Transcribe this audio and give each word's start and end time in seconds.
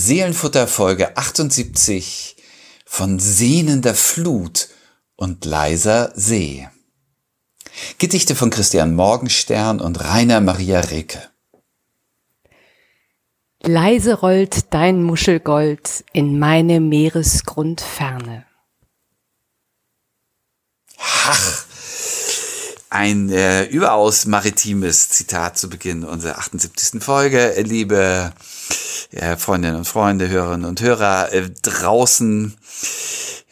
Seelenfutter 0.00 0.66
Folge 0.66 1.18
78 1.18 2.34
von 2.86 3.18
sehnender 3.18 3.94
Flut 3.94 4.70
und 5.14 5.44
leiser 5.44 6.10
See. 6.14 6.66
Gedichte 7.98 8.34
von 8.34 8.48
Christian 8.48 8.94
Morgenstern 8.94 9.78
und 9.78 10.02
Rainer 10.02 10.40
Maria 10.40 10.80
Reke. 10.80 11.28
Leise 13.62 14.14
rollt 14.14 14.72
dein 14.72 15.02
Muschelgold 15.02 16.02
in 16.14 16.38
meine 16.38 16.80
Meeresgrundferne. 16.80 18.46
Ach, 20.96 21.64
ein 22.88 23.28
äh, 23.28 23.64
überaus 23.64 24.24
maritimes 24.24 25.10
Zitat 25.10 25.58
zu 25.58 25.68
Beginn 25.68 26.04
unserer 26.04 26.38
78. 26.38 27.02
Folge. 27.02 27.54
Liebe 27.60 28.32
äh, 29.12 29.36
Freundinnen 29.36 29.76
und 29.76 29.86
Freunde, 29.86 30.28
Hörerinnen 30.28 30.68
und 30.68 30.80
Hörer 30.80 31.32
äh, 31.32 31.50
draußen, 31.62 32.56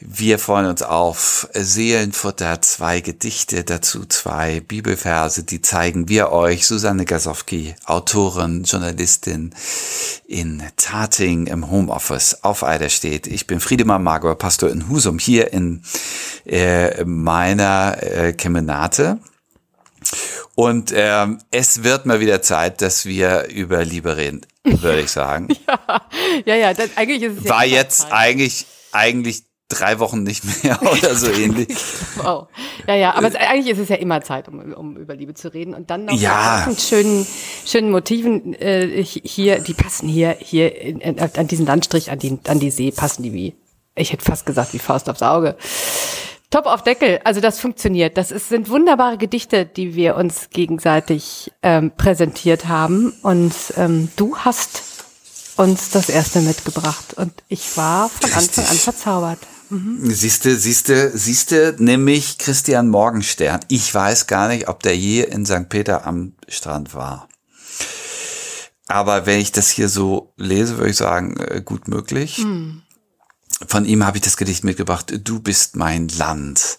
wir 0.00 0.38
freuen 0.38 0.66
uns 0.66 0.82
auf 0.82 1.48
Seelenfutter, 1.54 2.62
zwei 2.62 3.00
Gedichte, 3.00 3.64
dazu 3.64 4.04
zwei 4.04 4.60
Bibelverse, 4.60 5.42
die 5.42 5.60
zeigen 5.60 6.08
wir 6.08 6.30
euch. 6.30 6.68
Susanne 6.68 7.04
Gasowski, 7.04 7.74
Autorin, 7.84 8.62
Journalistin 8.62 9.52
in 10.28 10.62
Tating 10.76 11.48
im 11.48 11.68
Homeoffice 11.68 12.44
auf 12.44 12.62
Eiderstedt. 12.62 13.26
Ich 13.26 13.48
bin 13.48 13.58
Friedemann 13.58 14.04
Magor, 14.04 14.38
Pastor 14.38 14.70
in 14.70 14.88
Husum, 14.88 15.18
hier 15.18 15.52
in 15.52 15.82
äh, 16.46 17.04
meiner 17.04 18.00
äh, 18.00 18.32
Kemenate. 18.34 19.18
Und 20.54 20.92
ähm, 20.94 21.38
es 21.50 21.82
wird 21.82 22.06
mal 22.06 22.20
wieder 22.20 22.40
Zeit, 22.40 22.82
dass 22.82 23.04
wir 23.04 23.48
über 23.48 23.84
Liebe 23.84 24.16
reden, 24.16 24.42
würde 24.82 25.00
ich 25.00 25.10
sagen. 25.10 25.48
ja, 25.66 26.00
ja, 26.44 26.54
ja 26.56 26.74
das, 26.74 26.96
eigentlich 26.96 27.22
ist 27.22 27.38
es 27.38 27.44
ja 27.44 27.50
War 27.50 27.64
jetzt 27.64 28.02
Zeit. 28.02 28.12
eigentlich, 28.12 28.66
eigentlich 28.92 29.44
drei 29.68 29.98
Wochen 29.98 30.22
nicht 30.22 30.44
mehr 30.64 30.80
oder 30.92 31.14
so 31.14 31.30
ähnlich. 31.30 31.68
wow. 32.16 32.48
Ja, 32.86 32.94
ja, 32.94 33.14
aber 33.14 33.28
es, 33.28 33.34
eigentlich 33.34 33.68
ist 33.68 33.78
es 33.78 33.88
ja 33.90 33.96
immer 33.96 34.22
Zeit, 34.22 34.48
um, 34.48 34.72
um 34.72 34.96
über 34.96 35.14
Liebe 35.14 35.34
zu 35.34 35.52
reden. 35.52 35.74
Und 35.74 35.90
dann 35.90 36.06
noch 36.06 36.18
ja. 36.18 36.64
mit 36.68 36.80
schönen, 36.80 37.26
schönen 37.66 37.90
Motiven 37.90 38.54
äh, 38.54 39.04
hier, 39.04 39.60
die 39.60 39.74
passen 39.74 40.08
hier, 40.08 40.36
hier 40.38 40.80
in, 40.80 41.00
in, 41.00 41.18
an 41.18 41.46
diesen 41.48 41.66
Landstrich, 41.66 42.10
an 42.10 42.18
die, 42.18 42.38
an 42.46 42.60
die 42.60 42.70
See, 42.70 42.90
passen 42.90 43.22
die 43.22 43.32
wie, 43.32 43.54
ich 43.94 44.12
hätte 44.12 44.24
fast 44.24 44.46
gesagt, 44.46 44.72
wie 44.72 44.78
Faust 44.78 45.10
aufs 45.10 45.22
Auge. 45.22 45.56
Top 46.50 46.64
auf 46.64 46.82
Deckel, 46.82 47.20
also 47.24 47.40
das 47.40 47.60
funktioniert. 47.60 48.16
Das 48.16 48.30
ist, 48.30 48.48
sind 48.48 48.70
wunderbare 48.70 49.18
Gedichte, 49.18 49.66
die 49.66 49.94
wir 49.94 50.16
uns 50.16 50.48
gegenseitig 50.50 51.52
ähm, 51.62 51.90
präsentiert 51.90 52.66
haben. 52.66 53.12
Und 53.22 53.52
ähm, 53.76 54.08
du 54.16 54.36
hast 54.38 54.82
uns 55.56 55.90
das 55.90 56.08
erste 56.08 56.40
mitgebracht 56.40 57.14
und 57.14 57.32
ich 57.48 57.76
war 57.76 58.08
von 58.08 58.32
Anfang 58.32 58.64
an 58.64 58.76
verzaubert. 58.76 59.38
Mhm. 59.70 59.98
Siehste, 60.10 60.56
siehste, 60.56 61.16
siehste, 61.16 61.76
nämlich 61.78 62.38
Christian 62.38 62.88
Morgenstern. 62.88 63.60
Ich 63.68 63.92
weiß 63.92 64.26
gar 64.26 64.48
nicht, 64.48 64.68
ob 64.68 64.82
der 64.82 64.96
je 64.96 65.22
in 65.22 65.44
St. 65.44 65.68
Peter 65.68 66.06
am 66.06 66.32
Strand 66.48 66.94
war. 66.94 67.28
Aber 68.86 69.26
wenn 69.26 69.40
ich 69.40 69.52
das 69.52 69.68
hier 69.68 69.90
so 69.90 70.32
lese, 70.36 70.78
würde 70.78 70.90
ich 70.90 70.96
sagen, 70.96 71.36
äh, 71.36 71.60
gut 71.62 71.88
möglich. 71.88 72.38
Mhm. 72.38 72.82
Von 73.66 73.84
ihm 73.84 74.06
habe 74.06 74.18
ich 74.18 74.22
das 74.22 74.36
Gedicht 74.36 74.62
mitgebracht. 74.62 75.12
Du 75.24 75.40
bist 75.40 75.74
mein 75.74 76.08
Land. 76.08 76.78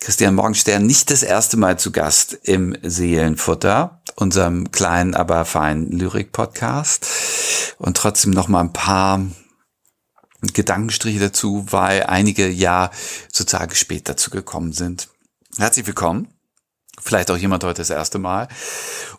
Christian 0.00 0.34
Morgenstern 0.34 0.84
nicht 0.84 1.10
das 1.10 1.22
erste 1.22 1.56
Mal 1.56 1.78
zu 1.78 1.90
Gast 1.90 2.34
im 2.42 2.76
Seelenfutter, 2.82 4.02
unserem 4.14 4.70
kleinen, 4.70 5.14
aber 5.14 5.46
feinen 5.46 5.90
Lyrik-Podcast. 5.90 7.74
Und 7.78 7.96
trotzdem 7.96 8.32
noch 8.32 8.48
mal 8.48 8.60
ein 8.60 8.74
paar 8.74 9.24
Gedankenstriche 10.52 11.18
dazu, 11.18 11.66
weil 11.70 12.02
einige 12.04 12.46
ja 12.46 12.90
sozusagen 13.32 13.74
spät 13.74 14.08
dazu 14.08 14.30
gekommen 14.30 14.72
sind. 14.72 15.08
Herzlich 15.56 15.86
willkommen. 15.86 16.35
Vielleicht 17.00 17.30
auch 17.30 17.36
jemand 17.36 17.62
heute 17.64 17.82
das 17.82 17.90
erste 17.90 18.18
Mal. 18.18 18.48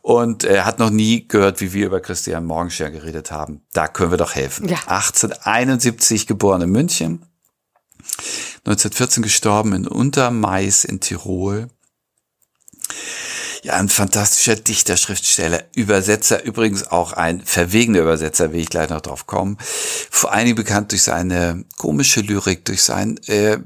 Und 0.02 0.44
er 0.44 0.66
hat 0.66 0.80
noch 0.80 0.90
nie 0.90 1.28
gehört, 1.28 1.62
wie 1.62 1.74
wir 1.74 1.86
über 1.86 2.00
Christian 2.00 2.46
Morgenstern 2.46 2.92
geredet 2.92 3.32
haben. 3.32 3.62
Da 3.74 3.88
können 3.88 4.12
wir 4.12 4.18
doch 4.18 4.36
helfen. 4.36 4.68
Ja. 4.68 4.78
1871 4.88 6.28
geboren 6.28 6.62
in 6.62 6.70
München. 6.72 7.26
1914 8.66 9.24
gestorben 9.24 9.74
in 9.74 9.88
Untermais 9.88 10.84
in 10.84 11.00
Tirol. 11.00 11.70
Ja, 13.64 13.74
ein 13.74 13.90
fantastischer 13.90 14.56
Dichter, 14.56 14.98
Schriftsteller, 14.98 15.64
Übersetzer, 15.76 16.44
übrigens 16.44 16.88
auch 16.88 17.14
ein 17.14 17.42
verwegener 17.44 18.00
Übersetzer, 18.00 18.54
will 18.54 18.62
ich 18.62 18.70
gleich 18.70 18.90
noch 18.90 19.02
drauf 19.02 19.28
kommen. 19.28 19.58
Vor 19.60 20.32
allen 20.32 20.46
Dingen 20.46 20.56
bekannt 20.56 20.92
durch 20.92 21.04
seine 21.04 21.66
komische 21.78 22.22
Lyrik, 22.22 22.66
durch 22.66 22.84
seinen 22.84 23.18
äh, 23.28 23.60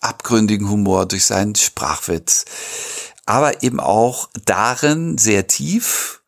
abgründigen 0.00 0.68
Humor, 0.68 1.06
durch 1.06 1.24
seinen 1.24 1.54
Sprachwitz, 1.54 2.44
aber 3.26 3.62
eben 3.62 3.80
auch 3.80 4.28
darin 4.44 5.18
sehr 5.18 5.46
tief 5.46 6.18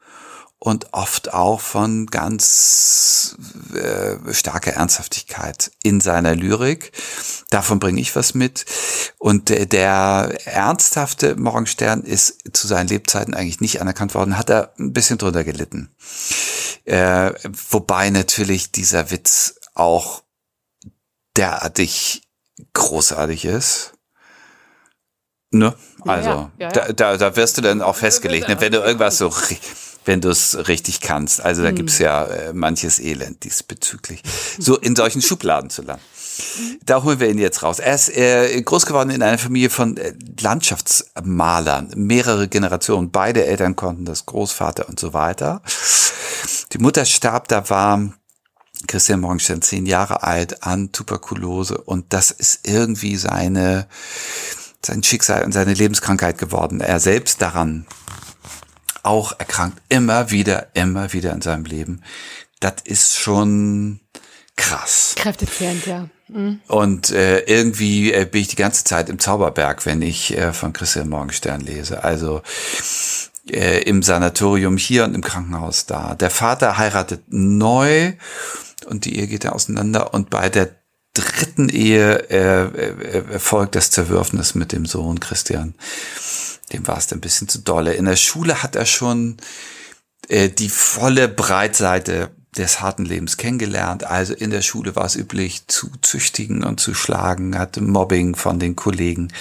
und 0.62 0.92
oft 0.92 1.32
auch 1.32 1.58
von 1.58 2.06
ganz 2.06 3.34
äh, 3.74 4.32
starker 4.34 4.74
Ernsthaftigkeit 4.74 5.72
in 5.82 6.02
seiner 6.02 6.36
Lyrik. 6.36 6.92
Davon 7.48 7.80
bringe 7.80 8.00
ich 8.00 8.14
was 8.14 8.34
mit. 8.34 8.66
Und 9.18 9.48
der, 9.48 9.64
der 9.64 10.38
ernsthafte 10.44 11.36
Morgenstern 11.36 12.02
ist 12.02 12.44
zu 12.52 12.66
seinen 12.66 12.88
Lebzeiten 12.88 13.32
eigentlich 13.32 13.62
nicht 13.62 13.80
anerkannt 13.80 14.14
worden, 14.14 14.36
hat 14.36 14.50
er 14.50 14.74
ein 14.78 14.92
bisschen 14.92 15.16
drunter 15.16 15.44
gelitten. 15.44 15.94
Äh, 16.84 17.32
wobei 17.70 18.10
natürlich 18.10 18.70
dieser 18.70 19.10
Witz 19.10 19.54
auch 19.74 20.22
derartig 21.36 22.29
großartig 22.80 23.44
ist. 23.44 23.92
Ne? 25.52 25.74
Also, 26.02 26.28
ja, 26.28 26.50
ja, 26.58 26.66
ja. 26.66 26.68
Da, 26.68 26.92
da, 26.92 27.16
da 27.16 27.36
wirst 27.36 27.58
du 27.58 27.62
dann 27.62 27.82
auch 27.82 27.96
festgelegt, 27.96 28.48
ne? 28.48 28.60
wenn 28.60 28.72
du 28.72 28.78
irgendwas 28.78 29.18
so 29.18 29.32
wenn 30.04 30.20
du 30.20 30.30
es 30.30 30.68
richtig 30.68 31.00
kannst. 31.00 31.40
Also 31.42 31.62
da 31.62 31.70
mhm. 31.70 31.76
gibt's 31.76 31.98
ja 31.98 32.24
äh, 32.24 32.52
manches 32.52 32.98
Elend 32.98 33.44
diesbezüglich. 33.44 34.22
So 34.58 34.76
in 34.76 34.96
solchen 34.96 35.22
Schubladen 35.22 35.70
zu 35.70 35.82
landen. 35.82 36.02
Da 36.86 37.02
holen 37.02 37.20
wir 37.20 37.28
ihn 37.28 37.38
jetzt 37.38 37.62
raus. 37.62 37.80
Er 37.80 37.94
ist 37.94 38.16
äh, 38.16 38.60
groß 38.62 38.86
geworden 38.86 39.10
in 39.10 39.22
einer 39.22 39.38
Familie 39.38 39.68
von 39.68 39.96
äh, 39.98 40.14
Landschaftsmalern, 40.40 41.92
mehrere 41.96 42.48
Generationen. 42.48 43.10
Beide 43.10 43.44
Eltern 43.44 43.76
konnten 43.76 44.06
das, 44.06 44.24
Großvater 44.24 44.88
und 44.88 44.98
so 44.98 45.12
weiter. 45.12 45.62
Die 46.72 46.78
Mutter 46.78 47.04
starb, 47.04 47.48
da 47.48 47.68
war 47.68 48.10
Christian 48.86 49.20
Morgenstern 49.20 49.62
zehn 49.62 49.86
Jahre 49.86 50.22
alt 50.22 50.62
an 50.62 50.92
Tuberkulose 50.92 51.78
und 51.78 52.12
das 52.12 52.30
ist 52.30 52.66
irgendwie 52.66 53.16
seine, 53.16 53.86
sein 54.84 55.02
Schicksal 55.02 55.44
und 55.44 55.52
seine 55.52 55.74
Lebenskrankheit 55.74 56.38
geworden. 56.38 56.80
Er 56.80 57.00
selbst 57.00 57.42
daran 57.42 57.86
auch 59.02 59.38
erkrankt. 59.38 59.80
Immer 59.88 60.30
wieder, 60.30 60.68
immer 60.74 61.12
wieder 61.12 61.32
in 61.32 61.42
seinem 61.42 61.64
Leben. 61.64 62.02
Das 62.60 62.74
ist 62.84 63.16
schon 63.16 64.00
krass. 64.56 65.14
Kräftezehrend, 65.16 65.86
ja. 65.86 66.08
Mhm. 66.28 66.60
Und 66.68 67.10
äh, 67.10 67.40
irgendwie 67.40 68.12
äh, 68.12 68.26
bin 68.26 68.42
ich 68.42 68.48
die 68.48 68.56
ganze 68.56 68.84
Zeit 68.84 69.08
im 69.08 69.18
Zauberberg, 69.18 69.84
wenn 69.86 70.02
ich 70.02 70.36
äh, 70.36 70.52
von 70.52 70.72
Christian 70.72 71.08
Morgenstern 71.08 71.60
lese. 71.60 72.04
Also 72.04 72.42
äh, 73.48 73.82
im 73.82 74.02
Sanatorium 74.02 74.76
hier 74.76 75.04
und 75.04 75.14
im 75.14 75.22
Krankenhaus 75.22 75.86
da. 75.86 76.14
Der 76.14 76.30
Vater 76.30 76.78
heiratet 76.78 77.22
neu 77.28 78.12
und 78.86 79.04
die 79.04 79.18
Ehe 79.18 79.26
geht 79.26 79.44
ja 79.44 79.52
auseinander 79.52 80.14
und 80.14 80.30
bei 80.30 80.48
der 80.48 80.70
dritten 81.14 81.68
Ehe 81.68 82.30
äh, 82.30 82.64
äh, 82.64 83.32
erfolgt 83.32 83.74
das 83.74 83.90
Zerwürfnis 83.90 84.54
mit 84.54 84.72
dem 84.72 84.86
Sohn 84.86 85.20
Christian 85.20 85.74
dem 86.72 86.86
war 86.86 86.98
es 86.98 87.12
ein 87.12 87.20
bisschen 87.20 87.48
zu 87.48 87.58
dolle. 87.58 87.94
In 87.94 88.04
der 88.04 88.16
Schule 88.16 88.62
hat 88.62 88.76
er 88.76 88.86
schon 88.86 89.36
äh, 90.28 90.48
die 90.48 90.68
volle 90.68 91.28
Breitseite 91.28 92.30
des 92.56 92.80
harten 92.80 93.04
Lebens 93.04 93.36
kennengelernt. 93.36 94.04
Also 94.04 94.34
in 94.34 94.50
der 94.50 94.62
Schule 94.62 94.96
war 94.96 95.04
es 95.04 95.16
üblich 95.16 95.66
zu 95.68 95.90
züchtigen 96.02 96.64
und 96.64 96.80
zu 96.80 96.94
schlagen, 96.94 97.56
hatte 97.56 97.80
Mobbing 97.80 98.34
von 98.34 98.58
den 98.58 98.74
Kollegen. 98.74 99.32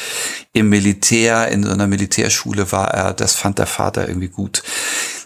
Im 0.54 0.70
Militär, 0.70 1.48
in 1.50 1.64
so 1.64 1.72
einer 1.72 1.88
Militärschule 1.88 2.72
war 2.72 2.94
er, 2.94 3.14
das 3.14 3.36
fand 3.36 3.58
der 3.58 3.66
Vater 3.66 4.08
irgendwie 4.08 4.28
gut. 4.28 4.64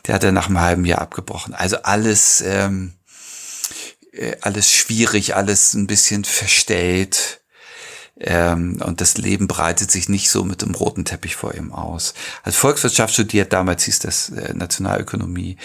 Der 0.08 0.16
hat 0.16 0.24
er 0.24 0.32
nach 0.32 0.48
einem 0.48 0.62
halben 0.62 0.86
Jahr 0.86 1.02
abgebrochen. 1.02 1.54
Also 1.54 1.78
alles, 1.84 2.42
ähm, 2.46 2.94
äh, 4.14 4.38
alles 4.42 4.72
schwierig, 4.72 5.36
alles 5.36 5.74
ein 5.74 5.88
bisschen 5.88 6.24
verstellt. 6.24 7.42
Ähm, 8.20 8.82
und 8.82 9.02
das 9.02 9.18
Leben 9.18 9.48
breitet 9.48 9.92
sich 9.92 10.08
nicht 10.08 10.30
so 10.30 10.46
mit 10.46 10.62
dem 10.62 10.76
roten 10.76 11.04
Teppich 11.04 11.36
vor 11.36 11.54
ihm 11.56 11.74
aus. 11.74 12.14
Als 12.44 12.56
Volkswirtschaft 12.56 13.14
studiert, 13.14 13.52
damals 13.52 13.84
hieß 13.84 14.00
das 14.00 14.30
äh, 14.30 14.54
Nationalökonomie 14.54 15.58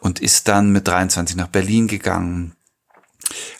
und 0.00 0.20
ist 0.20 0.48
dann 0.48 0.70
mit 0.70 0.86
23 0.88 1.36
nach 1.36 1.48
Berlin 1.48 1.88
gegangen, 1.88 2.54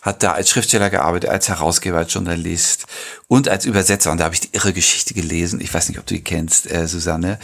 hat 0.01 0.23
da 0.23 0.31
als 0.33 0.49
Schriftsteller 0.49 0.89
gearbeitet, 0.89 1.29
als 1.29 1.49
Herausgeber, 1.49 1.99
als 1.99 2.13
Journalist 2.13 2.85
und 3.27 3.49
als 3.49 3.65
Übersetzer. 3.65 4.11
Und 4.11 4.19
da 4.19 4.25
habe 4.25 4.33
ich 4.33 4.41
die 4.41 4.49
irre 4.51 4.73
Geschichte 4.73 5.13
gelesen. 5.13 5.61
Ich 5.61 5.73
weiß 5.73 5.89
nicht, 5.89 5.99
ob 5.99 6.05
du 6.05 6.15
die 6.15 6.23
kennst, 6.23 6.69
äh, 6.71 6.87
Susanne. 6.87 7.39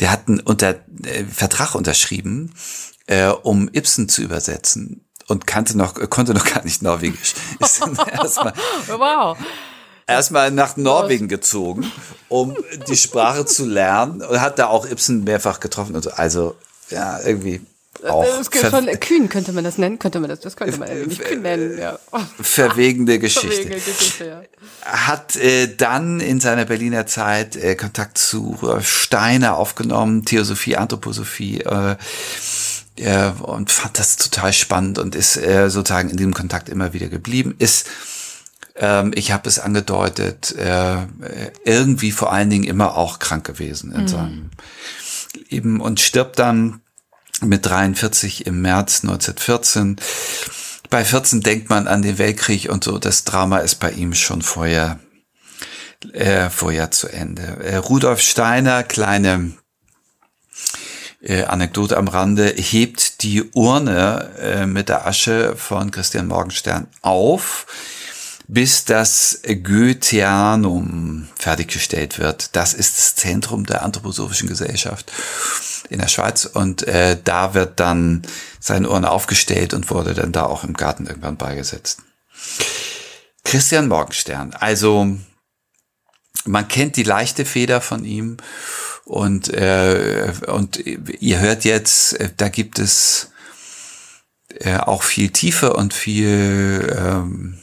Der 0.00 0.10
hat 0.10 0.28
einen 0.28 0.40
unter, 0.40 0.76
äh, 1.04 1.24
Vertrag 1.24 1.74
unterschrieben, 1.74 2.54
äh, 3.06 3.28
um 3.28 3.68
Ibsen 3.72 4.08
zu 4.08 4.22
übersetzen. 4.22 5.04
und 5.28 5.46
kannte 5.46 5.78
noch, 5.78 5.94
konnte 6.10 6.34
noch 6.34 6.44
gar 6.52 6.64
nicht 6.64 6.82
Norwegisch. 6.82 7.34
Ist 7.60 7.80
dann 7.80 7.96
erstmal 8.12 8.52
wow. 8.88 9.38
erstmal 10.06 10.50
nach 10.50 10.76
Norwegen 10.76 11.28
gezogen, 11.28 11.90
um 12.28 12.56
die 12.88 12.96
Sprache 12.96 13.46
zu 13.46 13.64
lernen 13.64 14.20
und 14.22 14.40
hat 14.40 14.58
da 14.58 14.66
auch 14.66 14.84
Ibsen 14.84 15.24
mehrfach 15.24 15.60
getroffen 15.60 15.94
und 15.94 16.02
so. 16.02 16.10
Also, 16.10 16.56
ja, 16.90 17.20
irgendwie 17.20 17.60
auch. 18.04 18.24
Das 18.24 18.48
ist 18.48 18.70
schon, 18.70 18.86
kühn 19.00 19.28
könnte 19.28 19.52
man 19.52 19.64
das 19.64 19.78
nennen, 19.78 19.98
könnte 19.98 20.20
man 20.20 20.28
das, 20.28 20.40
das 20.40 20.56
könnte 20.56 20.78
man 20.78 20.88
nicht 21.06 21.24
kühn 21.24 21.42
nennen, 21.42 21.78
ja. 21.78 21.98
Verwegende 22.40 23.18
Geschichte. 23.20 23.48
Verwegende 23.48 23.80
Geschichte, 23.80 24.26
ja. 24.26 24.42
Hat 24.82 25.36
äh, 25.36 25.74
dann 25.74 26.20
in 26.20 26.40
seiner 26.40 26.64
Berliner 26.64 27.06
Zeit 27.06 27.56
äh, 27.56 27.74
Kontakt 27.74 28.18
zu 28.18 28.56
Rudolf 28.60 28.88
Steiner 28.88 29.56
aufgenommen, 29.56 30.24
Theosophie, 30.24 30.76
Anthroposophie, 30.76 31.60
äh, 31.60 31.96
äh, 32.96 33.30
und 33.40 33.70
fand 33.70 33.98
das 33.98 34.16
total 34.16 34.52
spannend 34.52 34.98
und 34.98 35.14
ist 35.14 35.36
äh, 35.36 35.70
sozusagen 35.70 36.10
in 36.10 36.16
diesem 36.16 36.34
Kontakt 36.34 36.68
immer 36.68 36.92
wieder 36.92 37.08
geblieben. 37.08 37.54
Ist, 37.58 37.88
ähm, 38.76 39.12
ich 39.14 39.32
habe 39.32 39.48
es 39.48 39.58
angedeutet, 39.58 40.54
äh, 40.56 40.98
irgendwie 41.64 42.12
vor 42.12 42.32
allen 42.32 42.50
Dingen 42.50 42.64
immer 42.64 42.96
auch 42.96 43.18
krank 43.18 43.44
gewesen 43.44 43.92
in 43.92 44.08
seinem 44.08 44.50
Leben 45.48 45.80
und 45.80 46.00
stirbt 46.00 46.38
dann 46.38 46.81
mit 47.42 47.66
43 47.66 48.46
im 48.46 48.62
März 48.62 49.02
1914. 49.02 49.96
Bei 50.90 51.04
14 51.04 51.40
denkt 51.40 51.70
man 51.70 51.88
an 51.88 52.02
den 52.02 52.18
Weltkrieg 52.18 52.68
und 52.68 52.84
so. 52.84 52.98
Das 52.98 53.24
Drama 53.24 53.58
ist 53.58 53.76
bei 53.76 53.90
ihm 53.90 54.14
schon 54.14 54.42
vorher, 54.42 54.98
äh, 56.12 56.50
vorher 56.50 56.90
zu 56.90 57.08
Ende. 57.08 57.42
Äh, 57.64 57.76
Rudolf 57.76 58.20
Steiner, 58.20 58.82
kleine 58.82 59.52
äh, 61.22 61.44
Anekdote 61.44 61.96
am 61.96 62.08
Rande, 62.08 62.48
hebt 62.48 63.22
die 63.22 63.44
Urne 63.52 64.30
äh, 64.38 64.66
mit 64.66 64.88
der 64.88 65.06
Asche 65.06 65.56
von 65.56 65.90
Christian 65.90 66.26
Morgenstern 66.26 66.88
auf, 67.00 67.66
bis 68.48 68.84
das 68.84 69.40
Goetheanum 69.62 71.28
fertiggestellt 71.36 72.18
wird. 72.18 72.54
Das 72.56 72.74
ist 72.74 72.98
das 72.98 73.14
Zentrum 73.14 73.66
der 73.66 73.82
Anthroposophischen 73.82 74.48
Gesellschaft 74.48 75.10
in 75.88 76.00
der 76.00 76.08
Schweiz 76.08 76.44
und 76.44 76.82
äh, 76.86 77.18
da 77.22 77.54
wird 77.54 77.80
dann 77.80 78.22
seine 78.60 78.88
Urne 78.88 79.10
aufgestellt 79.10 79.74
und 79.74 79.90
wurde 79.90 80.14
dann 80.14 80.32
da 80.32 80.46
auch 80.46 80.64
im 80.64 80.74
Garten 80.74 81.06
irgendwann 81.06 81.36
beigesetzt. 81.36 82.00
Christian 83.44 83.88
Morgenstern, 83.88 84.54
also 84.54 85.16
man 86.44 86.68
kennt 86.68 86.96
die 86.96 87.02
leichte 87.02 87.44
Feder 87.44 87.80
von 87.80 88.04
ihm 88.04 88.36
und 89.04 89.52
äh, 89.52 90.32
und 90.46 90.78
ihr 90.78 91.40
hört 91.40 91.64
jetzt, 91.64 92.18
äh, 92.20 92.30
da 92.36 92.48
gibt 92.48 92.78
es 92.78 93.30
äh, 94.58 94.76
auch 94.76 95.02
viel 95.02 95.30
Tiefe 95.30 95.72
und 95.74 95.94
viel 95.94 96.96
ähm, 96.98 97.58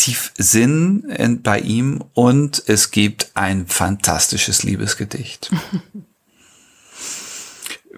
Tiefsinn 0.00 1.10
in, 1.10 1.42
bei 1.42 1.60
ihm 1.60 2.02
und 2.14 2.62
es 2.68 2.90
gibt 2.90 3.32
ein 3.34 3.66
fantastisches 3.66 4.62
Liebesgedicht. 4.62 5.50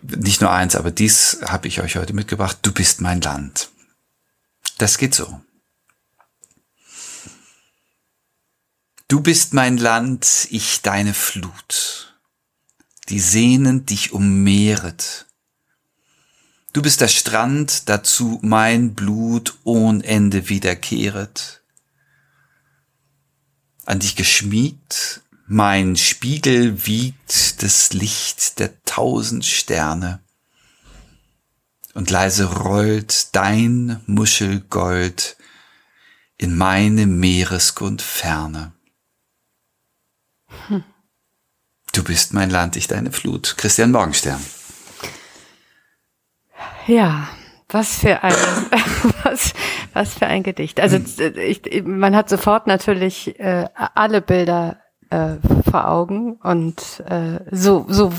Nicht 0.03 0.41
nur 0.41 0.51
eins, 0.51 0.75
aber 0.75 0.91
dies 0.91 1.39
habe 1.45 1.69
ich 1.69 1.81
euch 1.81 1.95
heute 1.95 2.13
mitgebracht. 2.13 2.59
Du 2.63 2.73
bist 2.73 3.01
mein 3.01 3.21
Land. 3.21 3.71
Das 4.79 4.99
geht 4.99 5.15
so. 5.15 5.41
Du 9.07 9.21
bist 9.21 9.55
mein 9.55 9.77
Land, 9.77 10.49
ich 10.51 10.83
deine 10.83 11.15
Flut, 11.15 12.19
die 13.11 13.21
sehnend 13.21 13.91
dich 13.91 14.13
ummehret. 14.13 15.27
Du 16.73 16.83
bist 16.83 17.01
der 17.01 17.09
Strand, 17.09 17.89
dazu 17.89 18.41
mein 18.43 18.95
Blut 18.95 19.57
ohn 19.63 20.01
Ende 20.01 20.49
wiederkehret. 20.49 21.62
An 23.85 23.99
dich 23.99 24.17
geschmiegt, 24.17 25.23
mein 25.47 25.97
Spiegel 25.97 26.87
wiegt 26.87 27.63
das 27.63 27.93
Licht 27.93 28.59
der 28.59 28.83
tausend 28.85 29.45
Sterne. 29.45 30.21
Und 31.95 32.11
leise 32.11 32.45
rollt 32.45 33.35
dein 33.35 34.01
Muschelgold 34.07 35.37
in 36.39 36.57
meine 36.57 37.07
Meeresgrund 37.07 38.01
ferne. 38.01 38.73
Hm. 40.69 40.85
Du 41.93 42.03
bist 42.03 42.33
mein 42.33 42.49
Land, 42.49 42.77
ich 42.77 42.89
deine 42.89 43.13
Flut. 43.13 43.57
Christian 43.59 43.91
Morgenstern. 43.91 44.43
Ja, 46.87 47.29
was 47.69 47.97
für 47.97 48.23
ein, 48.23 48.35
was, 49.23 49.53
was 49.95 50.15
für 50.15 50.27
ein 50.27 50.43
Gedicht. 50.43 50.81
Also 50.81 50.99
ich, 51.47 51.85
man 51.85 52.17
hat 52.17 52.29
sofort 52.29 52.67
natürlich 52.67 53.39
äh, 53.39 53.67
alle 53.95 54.21
Bilder 54.21 54.79
äh, 55.11 55.37
vor 55.71 55.89
Augen 55.89 56.35
und 56.43 57.03
äh, 57.09 57.41
so, 57.51 57.87
so 57.89 58.13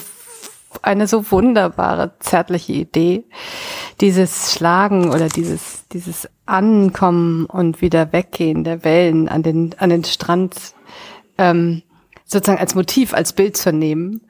eine 0.81 1.07
so 1.07 1.31
wunderbare, 1.31 2.13
zärtliche 2.19 2.73
Idee. 2.73 3.25
Dieses 4.01 4.53
Schlagen 4.53 5.09
oder 5.09 5.27
dieses, 5.29 5.87
dieses 5.89 6.29
Ankommen 6.45 7.45
und 7.45 7.81
wieder 7.81 8.11
weggehen 8.11 8.63
der 8.63 8.83
Wellen 8.83 9.29
an 9.29 9.43
den, 9.43 9.75
an 9.77 9.89
den 9.89 10.03
Strand, 10.03 10.55
ähm, 11.37 11.83
sozusagen 12.25 12.59
als 12.59 12.75
Motiv, 12.75 13.13
als 13.13 13.33
Bild 13.33 13.57
zu 13.57 13.71
nehmen, 13.71 14.21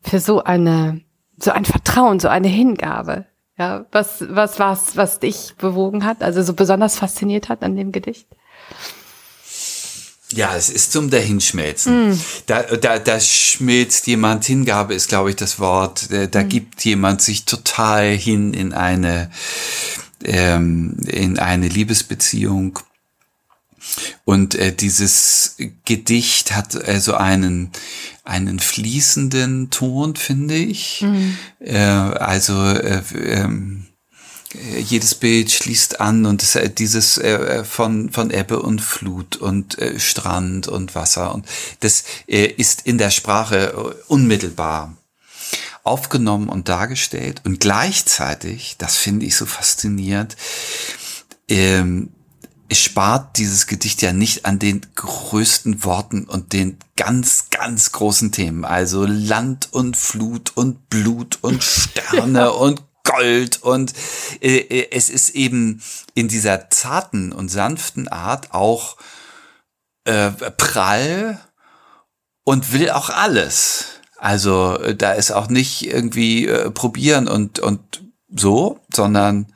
für 0.00 0.20
so 0.20 0.42
eine, 0.44 1.00
so 1.36 1.50
ein 1.50 1.64
Vertrauen, 1.64 2.20
so 2.20 2.28
eine 2.28 2.48
Hingabe. 2.48 3.26
Ja, 3.58 3.86
was, 3.90 4.24
was 4.28 4.58
war's, 4.60 4.96
was 4.96 5.18
dich 5.18 5.54
bewogen 5.58 6.04
hat, 6.04 6.22
also 6.22 6.42
so 6.42 6.52
besonders 6.52 6.96
fasziniert 6.96 7.48
hat 7.48 7.62
an 7.62 7.76
dem 7.76 7.90
Gedicht? 7.90 8.28
Ja, 10.30 10.54
es 10.54 10.68
ist 10.68 10.92
zum 10.92 11.10
Dahinschmelzen. 11.10 12.10
Mm. 12.10 12.20
Da, 12.46 12.62
da, 12.62 12.98
da 12.98 13.18
schmilzt 13.18 14.06
jemand, 14.06 14.44
Hingabe 14.44 14.94
ist, 14.94 15.08
glaube 15.08 15.30
ich, 15.30 15.36
das 15.36 15.58
Wort. 15.58 16.12
Da, 16.12 16.26
da 16.26 16.42
mm. 16.42 16.48
gibt 16.48 16.84
jemand 16.84 17.22
sich 17.22 17.46
total 17.46 18.10
hin 18.10 18.52
in 18.52 18.74
eine, 18.74 19.30
ähm, 20.22 20.96
in 21.06 21.38
eine 21.38 21.68
Liebesbeziehung. 21.68 22.78
Und 24.24 24.54
äh, 24.54 24.74
dieses 24.74 25.56
Gedicht 25.84 26.54
hat 26.54 26.84
also 26.84 27.14
einen, 27.14 27.70
einen 28.24 28.58
fließenden 28.58 29.70
Ton, 29.70 30.16
finde 30.16 30.56
ich. 30.56 31.02
Mm. 31.02 31.34
Äh, 31.60 31.78
also 31.78 32.54
äh, 32.64 33.02
ähm, 33.14 33.86
äh, 34.54 34.80
jedes 34.80 35.14
Bild 35.14 35.50
schließt 35.50 36.00
an 36.00 36.26
und 36.26 36.42
es, 36.42 36.54
äh, 36.54 36.70
dieses 36.70 37.18
äh, 37.18 37.64
von 37.64 38.10
von 38.10 38.30
Ebbe 38.30 38.60
und 38.62 38.80
Flut 38.80 39.36
und 39.36 39.78
äh, 39.78 39.98
Strand 40.00 40.68
und 40.68 40.94
Wasser 40.94 41.34
und 41.34 41.46
das 41.80 42.04
äh, 42.26 42.46
ist 42.46 42.86
in 42.86 42.98
der 42.98 43.10
Sprache 43.10 43.96
unmittelbar 44.08 44.96
aufgenommen 45.82 46.48
und 46.48 46.68
dargestellt 46.68 47.42
und 47.44 47.60
gleichzeitig, 47.60 48.76
das 48.78 48.96
finde 48.96 49.26
ich 49.26 49.36
so 49.36 49.46
faszinierend, 49.46 50.36
ähm, 51.48 52.10
spart 52.72 53.38
dieses 53.38 53.66
Gedicht 53.66 54.02
ja 54.02 54.12
nicht 54.12 54.44
an 54.44 54.58
den 54.58 54.82
größten 54.94 55.84
Worten 55.84 56.24
und 56.24 56.52
den 56.52 56.78
ganz, 56.96 57.50
ganz 57.50 57.92
großen 57.92 58.32
Themen. 58.32 58.64
Also 58.64 59.06
Land 59.06 59.72
und 59.72 59.96
Flut 59.96 60.56
und 60.56 60.88
Blut 60.90 61.38
und 61.42 61.62
Sterne 61.64 62.40
ja. 62.40 62.48
und 62.48 62.82
Gold 63.04 63.62
und 63.62 63.94
äh, 64.42 64.58
äh, 64.58 64.88
es 64.90 65.08
ist 65.08 65.30
eben 65.30 65.82
in 66.14 66.28
dieser 66.28 66.68
zarten 66.68 67.32
und 67.32 67.48
sanften 67.48 68.08
Art 68.08 68.52
auch 68.52 68.98
äh, 70.04 70.30
prall 70.30 71.40
und 72.44 72.72
will 72.72 72.90
auch 72.90 73.08
alles. 73.08 73.86
Also 74.18 74.78
äh, 74.78 74.94
da 74.94 75.12
ist 75.12 75.30
auch 75.30 75.48
nicht 75.48 75.86
irgendwie 75.86 76.46
äh, 76.48 76.70
probieren 76.70 77.28
und 77.28 77.60
und 77.60 78.02
so, 78.28 78.80
sondern 78.94 79.46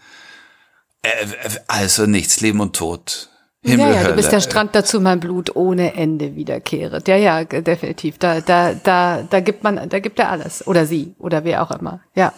äh, 1.02 1.26
also 1.68 2.06
nichts 2.06 2.40
Leben 2.40 2.60
und 2.60 2.76
Tod. 2.76 3.28
Himmel, 3.64 3.86
ja, 3.86 4.02
ja, 4.02 4.08
du 4.08 4.14
bist 4.14 4.32
der 4.32 4.40
Strand 4.40 4.74
dazu, 4.74 5.00
mein 5.00 5.20
Blut 5.20 5.54
ohne 5.54 5.94
Ende 5.94 6.34
wiederkehret. 6.34 7.06
Ja, 7.06 7.16
ja, 7.16 7.44
definitiv. 7.44 8.18
Da, 8.18 8.40
da, 8.40 8.74
da, 8.74 9.22
da 9.22 9.40
gibt 9.40 9.62
man, 9.62 9.88
da 9.88 10.00
gibt 10.00 10.18
er 10.18 10.30
alles. 10.30 10.66
Oder 10.66 10.84
sie, 10.84 11.14
oder 11.18 11.44
wer 11.44 11.62
auch 11.62 11.70
immer. 11.70 12.00
Ja 12.16 12.32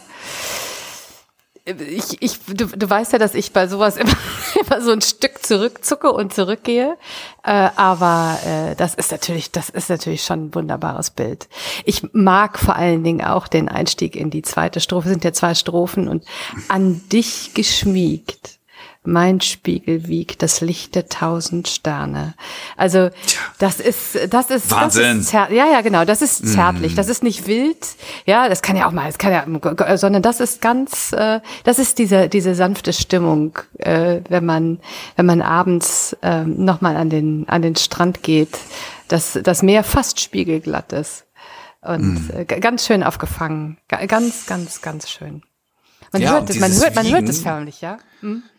ich, 1.66 2.20
ich, 2.20 2.38
du, 2.46 2.66
du 2.66 2.90
weißt 2.90 3.14
ja, 3.14 3.18
dass 3.18 3.34
ich 3.34 3.52
bei 3.52 3.66
sowas 3.68 3.96
immer, 3.98 4.12
immer 4.60 4.80
so 4.80 4.92
ein 4.92 5.00
Stück 5.00 5.44
zurückzucke 5.44 6.12
und 6.12 6.34
zurückgehe. 6.34 6.96
Äh, 7.42 7.70
aber 7.76 8.38
äh, 8.44 8.74
das 8.76 8.94
ist 8.94 9.12
natürlich, 9.12 9.50
das 9.50 9.70
ist 9.70 9.88
natürlich 9.88 10.22
schon 10.24 10.46
ein 10.46 10.54
wunderbares 10.54 11.10
Bild. 11.10 11.48
Ich 11.84 12.02
mag 12.12 12.58
vor 12.58 12.76
allen 12.76 13.02
Dingen 13.02 13.24
auch 13.24 13.48
den 13.48 13.68
Einstieg 13.68 14.14
in 14.16 14.30
die 14.30 14.42
zweite 14.42 14.80
Strophe. 14.80 15.08
Es 15.08 15.12
sind 15.12 15.24
ja 15.24 15.32
zwei 15.32 15.54
Strophen 15.54 16.08
und 16.08 16.24
an 16.68 17.00
dich 17.10 17.54
geschmiegt 17.54 18.58
mein 19.06 19.40
Spiegel 19.42 20.08
wiegt 20.08 20.42
das 20.42 20.60
Licht 20.62 20.94
der 20.94 21.08
tausend 21.08 21.68
Sterne. 21.68 22.34
Also 22.76 23.10
das 23.58 23.78
ist, 23.78 24.18
das 24.30 24.50
ist, 24.50 24.70
Wahnsinn. 24.70 25.18
Das 25.18 25.26
ist 25.26 25.32
ja, 25.32 25.48
ja, 25.50 25.80
genau, 25.82 26.04
das 26.06 26.22
ist 26.22 26.48
zärtlich. 26.48 26.94
Das 26.94 27.08
ist 27.08 27.22
nicht 27.22 27.46
wild, 27.46 27.86
ja, 28.24 28.48
das 28.48 28.62
kann 28.62 28.76
ja 28.76 28.86
auch 28.88 28.92
mal, 28.92 29.06
das 29.06 29.18
kann 29.18 29.32
ja, 29.32 29.96
sondern 29.98 30.22
das 30.22 30.40
ist 30.40 30.60
ganz, 30.62 31.12
äh, 31.12 31.40
das 31.64 31.78
ist 31.78 31.98
diese 31.98 32.28
diese 32.28 32.54
sanfte 32.54 32.92
Stimmung, 32.92 33.58
äh, 33.78 34.20
wenn 34.28 34.44
man 34.46 34.80
wenn 35.16 35.26
man 35.26 35.42
abends 35.42 36.16
äh, 36.22 36.44
noch 36.44 36.80
mal 36.80 36.96
an 36.96 37.10
den 37.10 37.46
an 37.48 37.60
den 37.62 37.76
Strand 37.76 38.22
geht, 38.22 38.56
dass 39.08 39.38
das 39.42 39.62
Meer 39.62 39.84
fast 39.84 40.18
spiegelglatt 40.20 40.92
ist 40.94 41.24
und 41.82 42.30
g- 42.48 42.60
ganz 42.60 42.86
schön 42.86 43.02
aufgefangen, 43.02 43.76
Ga- 43.88 44.06
ganz 44.06 44.46
ganz 44.46 44.80
ganz 44.80 45.10
schön. 45.10 45.42
Man 46.12 46.22
Ja, 46.22 46.32
hört 46.32 46.48
es, 46.48 46.58
man 46.60 46.72
hört, 46.72 46.94
man 46.94 47.06
hört 47.10 47.28
es 47.28 47.40
förmlich, 47.40 47.80
ja. 47.80 47.98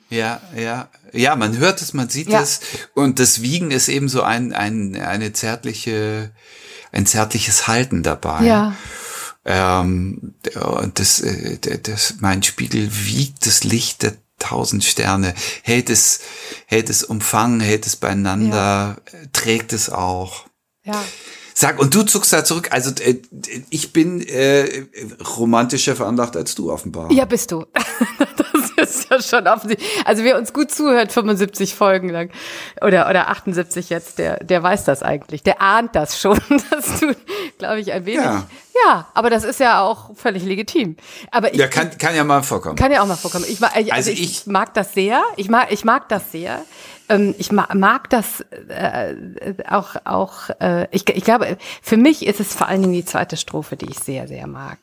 Ja, 0.09 0.39
ja, 0.55 0.89
ja, 1.11 1.35
man 1.35 1.57
hört 1.57 1.81
es, 1.81 1.93
man 1.93 2.09
sieht 2.09 2.29
Ja. 2.29 2.41
es 2.41 2.61
und 2.93 3.19
das 3.19 3.41
Wiegen 3.41 3.71
ist 3.71 3.87
eben 3.87 4.07
so 4.07 4.21
ein, 4.21 4.53
ein, 4.53 4.95
eine 4.95 5.33
zärtliche, 5.33 6.31
ein 6.91 7.05
zärtliches 7.05 7.67
Halten 7.67 8.03
dabei. 8.03 8.43
Ja. 8.43 8.75
Ähm, 9.45 10.35
und 10.55 10.99
das, 10.99 11.21
äh, 11.21 11.57
das, 11.81 12.15
mein 12.19 12.43
Spiegel 12.43 12.89
wiegt 12.91 13.45
das 13.45 13.63
Licht 13.63 14.03
der 14.03 14.13
tausend 14.39 14.83
Sterne, 14.83 15.33
hält 15.63 15.89
es, 15.89 16.19
hält 16.65 16.89
es 16.89 17.03
umfangen, 17.03 17.59
hält 17.61 17.85
es 17.85 17.95
beieinander, 17.95 18.97
äh, 19.05 19.27
trägt 19.33 19.71
es 19.73 19.89
auch. 19.89 20.45
Ja. 20.83 21.03
Sag, 21.57 21.79
und 21.79 21.95
du 21.95 22.03
zuckst 22.03 22.33
da 22.33 22.43
zurück. 22.43 22.67
Also 22.71 22.91
äh, 23.01 23.15
ich 23.69 23.93
bin 23.93 24.19
äh, 24.27 24.83
romantischer 25.37 25.95
veranlagt 25.95 26.35
als 26.35 26.53
du 26.53 26.69
offenbar. 26.69 27.09
Ja, 27.11 27.25
bist 27.25 27.51
du. 27.51 27.65
Das 28.77 28.89
ist 28.89 29.09
ja 29.09 29.21
schon 29.21 29.47
offensichtlich. 29.47 29.89
Also 30.05 30.23
wer 30.23 30.37
uns 30.37 30.51
gut 30.51 30.69
zuhört, 30.69 31.11
75 31.11 31.75
Folgen 31.75 32.09
lang 32.09 32.29
oder 32.81 33.09
oder 33.09 33.29
78 33.29 33.89
jetzt, 33.89 34.19
der 34.19 34.43
der 34.43 34.61
weiß 34.61 34.83
das 34.83 35.01
eigentlich. 35.01 35.43
Der 35.43 35.61
ahnt 35.61 35.95
das 35.95 36.19
schon, 36.19 36.37
dass 36.69 36.99
du, 36.99 37.15
glaube 37.57 37.79
ich, 37.79 37.91
ein 37.93 38.05
wenig. 38.05 38.23
Ja. 38.23 38.45
Ja. 38.85 39.07
aber 39.13 39.29
das 39.29 39.43
ist 39.43 39.59
ja 39.59 39.81
auch 39.81 40.15
völlig 40.15 40.43
legitim. 40.43 40.97
Aber 41.31 41.53
ich 41.53 41.59
Ja, 41.59 41.67
kann, 41.67 41.97
kann 41.97 42.15
ja 42.15 42.23
mal 42.23 42.43
vorkommen. 42.43 42.75
kann 42.75 42.91
ja 42.91 43.01
auch 43.01 43.07
mal 43.07 43.15
vorkommen. 43.15 43.45
Ich, 43.47 43.61
also 43.63 43.91
Also 43.91 44.11
ich, 44.11 44.21
ich- 44.21 44.47
mag 44.47 44.73
das 44.73 44.93
sehr. 44.93 45.23
Ich 45.37 45.49
mag, 45.49 45.71
ich 45.71 45.85
mag 45.85 46.09
das 46.09 46.31
sehr. 46.31 46.61
Ähm, 47.07 47.35
ich 47.37 47.51
mag, 47.51 47.73
mag 47.75 48.09
das 48.09 48.41
äh, 48.67 49.13
auch, 49.69 49.95
auch 50.05 50.49
äh, 50.59 50.87
ich, 50.91 51.07
ich 51.09 51.23
glaube, 51.23 51.57
für 51.81 51.97
mich 51.97 52.25
ist 52.25 52.39
es 52.39 52.53
vor 52.55 52.67
allen 52.67 52.81
Dingen 52.81 52.93
die 52.93 53.05
zweite 53.05 53.37
Strophe, 53.37 53.75
die 53.77 53.89
ich 53.89 53.99
sehr, 53.99 54.27
sehr 54.27 54.47
mag. 54.47 54.79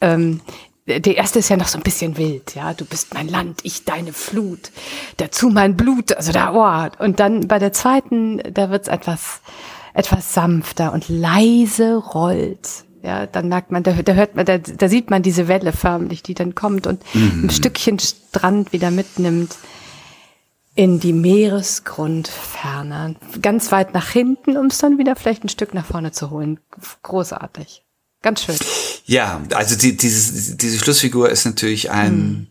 Ähm, 0.00 0.40
die 0.86 1.14
erste 1.14 1.38
ist 1.38 1.48
ja 1.48 1.56
noch 1.56 1.68
so 1.68 1.78
ein 1.78 1.82
bisschen 1.82 2.18
wild, 2.18 2.54
ja. 2.54 2.74
Du 2.74 2.84
bist 2.84 3.14
mein 3.14 3.28
Land, 3.28 3.60
ich 3.62 3.86
deine 3.86 4.12
Flut, 4.12 4.70
dazu 5.16 5.48
mein 5.48 5.76
Blut, 5.78 6.12
also 6.14 6.30
da, 6.32 6.52
oh. 6.52 7.02
Und 7.02 7.20
dann 7.20 7.48
bei 7.48 7.58
der 7.58 7.72
zweiten, 7.72 8.42
da 8.52 8.68
wird's 8.68 8.88
etwas, 8.88 9.40
etwas 9.94 10.34
sanfter 10.34 10.92
und 10.92 11.08
leise 11.08 11.96
rollt. 11.96 12.84
Ja, 13.02 13.26
dann 13.26 13.48
merkt 13.48 13.70
man, 13.70 13.82
da, 13.82 13.92
da 13.92 14.14
hört 14.14 14.34
man, 14.34 14.46
da, 14.46 14.58
da 14.58 14.88
sieht 14.88 15.10
man 15.10 15.22
diese 15.22 15.46
Welle 15.46 15.72
förmlich, 15.72 16.22
die 16.22 16.34
dann 16.34 16.54
kommt 16.54 16.86
und 16.86 17.02
ein 17.14 17.50
Stückchen 17.50 17.98
Strand 17.98 18.72
wieder 18.72 18.90
mitnimmt 18.90 19.56
in 20.74 21.00
die 21.00 21.12
Meeresgrundferne. 21.12 23.16
Ganz 23.40 23.72
weit 23.72 23.94
nach 23.94 24.08
hinten, 24.08 24.56
um 24.56 24.66
es 24.66 24.78
dann 24.78 24.98
wieder 24.98 25.16
vielleicht 25.16 25.44
ein 25.44 25.48
Stück 25.48 25.74
nach 25.74 25.86
vorne 25.86 26.12
zu 26.12 26.30
holen. 26.30 26.60
Großartig. 27.02 27.82
Ganz 28.22 28.42
schön. 28.42 28.56
Ja, 29.04 29.42
also 29.52 29.76
die, 29.76 29.96
diese, 29.96 30.56
diese 30.56 30.78
Schlussfigur 30.78 31.28
ist 31.28 31.44
natürlich 31.44 31.90
ein 31.90 32.48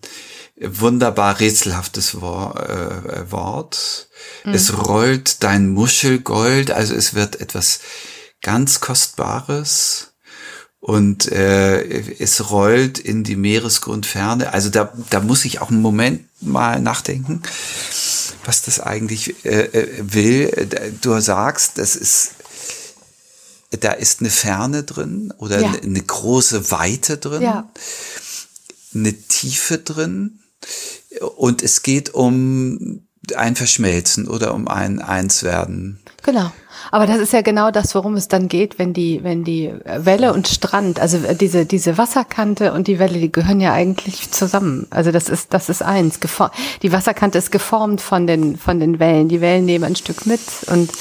wunderbar 0.67 1.39
rätselhaftes 1.39 2.19
Wor 2.21 2.55
äh, 2.59 3.31
Wort. 3.31 4.07
Es 4.45 4.77
rollt 4.77 5.43
dein 5.43 5.69
Muschelgold, 5.69 6.71
also 6.71 6.93
es 6.95 7.13
wird 7.13 7.39
etwas 7.41 7.79
ganz 8.41 8.79
Kostbares 8.81 10.13
und 10.79 11.31
äh, 11.31 11.81
es 12.19 12.49
rollt 12.51 12.99
in 12.99 13.23
die 13.23 13.37
Meeresgrundferne. 13.37 14.51
Also 14.53 14.69
da, 14.69 14.93
da 15.09 15.21
muss 15.21 15.45
ich 15.45 15.61
auch 15.61 15.69
einen 15.69 15.81
Moment 15.81 16.25
mal 16.41 16.81
nachdenken, 16.81 17.41
was 18.43 18.63
das 18.63 18.81
eigentlich 18.81 19.45
äh, 19.45 19.61
äh, 19.63 19.87
will. 20.01 20.67
Du 21.01 21.17
sagst, 21.21 21.77
das 21.77 21.95
ist 21.95 22.31
da 23.79 23.91
ist 23.91 24.19
eine 24.19 24.29
Ferne 24.29 24.83
drin 24.83 25.33
oder 25.37 25.59
Ja. 25.59 25.69
eine, 25.69 25.81
eine 25.81 26.01
große 26.01 26.69
Weite 26.69 27.17
drin, 27.17 27.41
Ja. 27.41 27.69
eine 28.93 29.13
Tiefe 29.13 29.79
drin 29.79 30.42
und 31.37 31.61
es 31.61 31.83
geht 31.83 32.13
um 32.13 33.03
ein 33.35 33.55
Verschmelzen 33.55 34.27
oder 34.27 34.53
um 34.53 34.67
ein 34.67 34.99
Einswerden. 35.01 35.99
Genau. 36.23 36.51
Aber 36.91 37.05
das 37.07 37.17
ist 37.17 37.33
ja 37.33 37.41
genau 37.41 37.71
das, 37.71 37.93
worum 37.95 38.15
es 38.15 38.27
dann 38.27 38.47
geht, 38.47 38.79
wenn 38.79 38.93
die, 38.93 39.23
wenn 39.23 39.43
die 39.43 39.73
Welle 39.85 40.33
und 40.33 40.47
Strand, 40.47 40.99
also 40.99 41.17
diese, 41.39 41.65
diese 41.65 41.97
Wasserkante 41.97 42.73
und 42.73 42.87
die 42.87 42.99
Welle, 42.99 43.19
die 43.19 43.31
gehören 43.31 43.59
ja 43.61 43.73
eigentlich 43.73 44.31
zusammen. 44.31 44.87
Also 44.89 45.11
das 45.11 45.29
ist, 45.29 45.53
das 45.53 45.69
ist 45.69 45.81
eins. 45.81 46.19
Gefo- 46.21 46.51
Die 46.81 46.91
Wasserkante 46.91 47.37
ist 47.37 47.51
geformt 47.51 48.01
von 48.01 48.27
den, 48.27 48.57
von 48.57 48.79
den 48.79 48.99
Wellen. 48.99 49.27
Die 49.29 49.41
Wellen 49.41 49.65
nehmen 49.65 49.83
ein 49.85 49.95
Stück 49.95 50.25
mit 50.25 50.41
und 50.67 50.91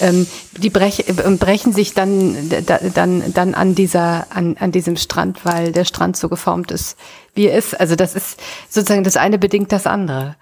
ähm, 0.00 0.26
die 0.58 0.70
brech, 0.70 1.04
brechen 1.38 1.72
sich 1.72 1.94
dann, 1.94 2.50
da, 2.66 2.78
dann, 2.78 3.32
dann 3.32 3.54
an 3.54 3.74
dieser, 3.74 4.26
an, 4.30 4.56
an 4.58 4.72
diesem 4.72 4.96
Strand, 4.96 5.44
weil 5.44 5.72
der 5.72 5.84
Strand 5.84 6.16
so 6.16 6.28
geformt 6.28 6.70
ist, 6.70 6.96
wie 7.34 7.46
er 7.46 7.56
ist. 7.58 7.78
Also 7.78 7.96
das 7.96 8.14
ist 8.14 8.38
sozusagen 8.68 9.04
das 9.04 9.16
eine 9.16 9.38
bedingt 9.38 9.72
das 9.72 9.86
andere. 9.86 10.36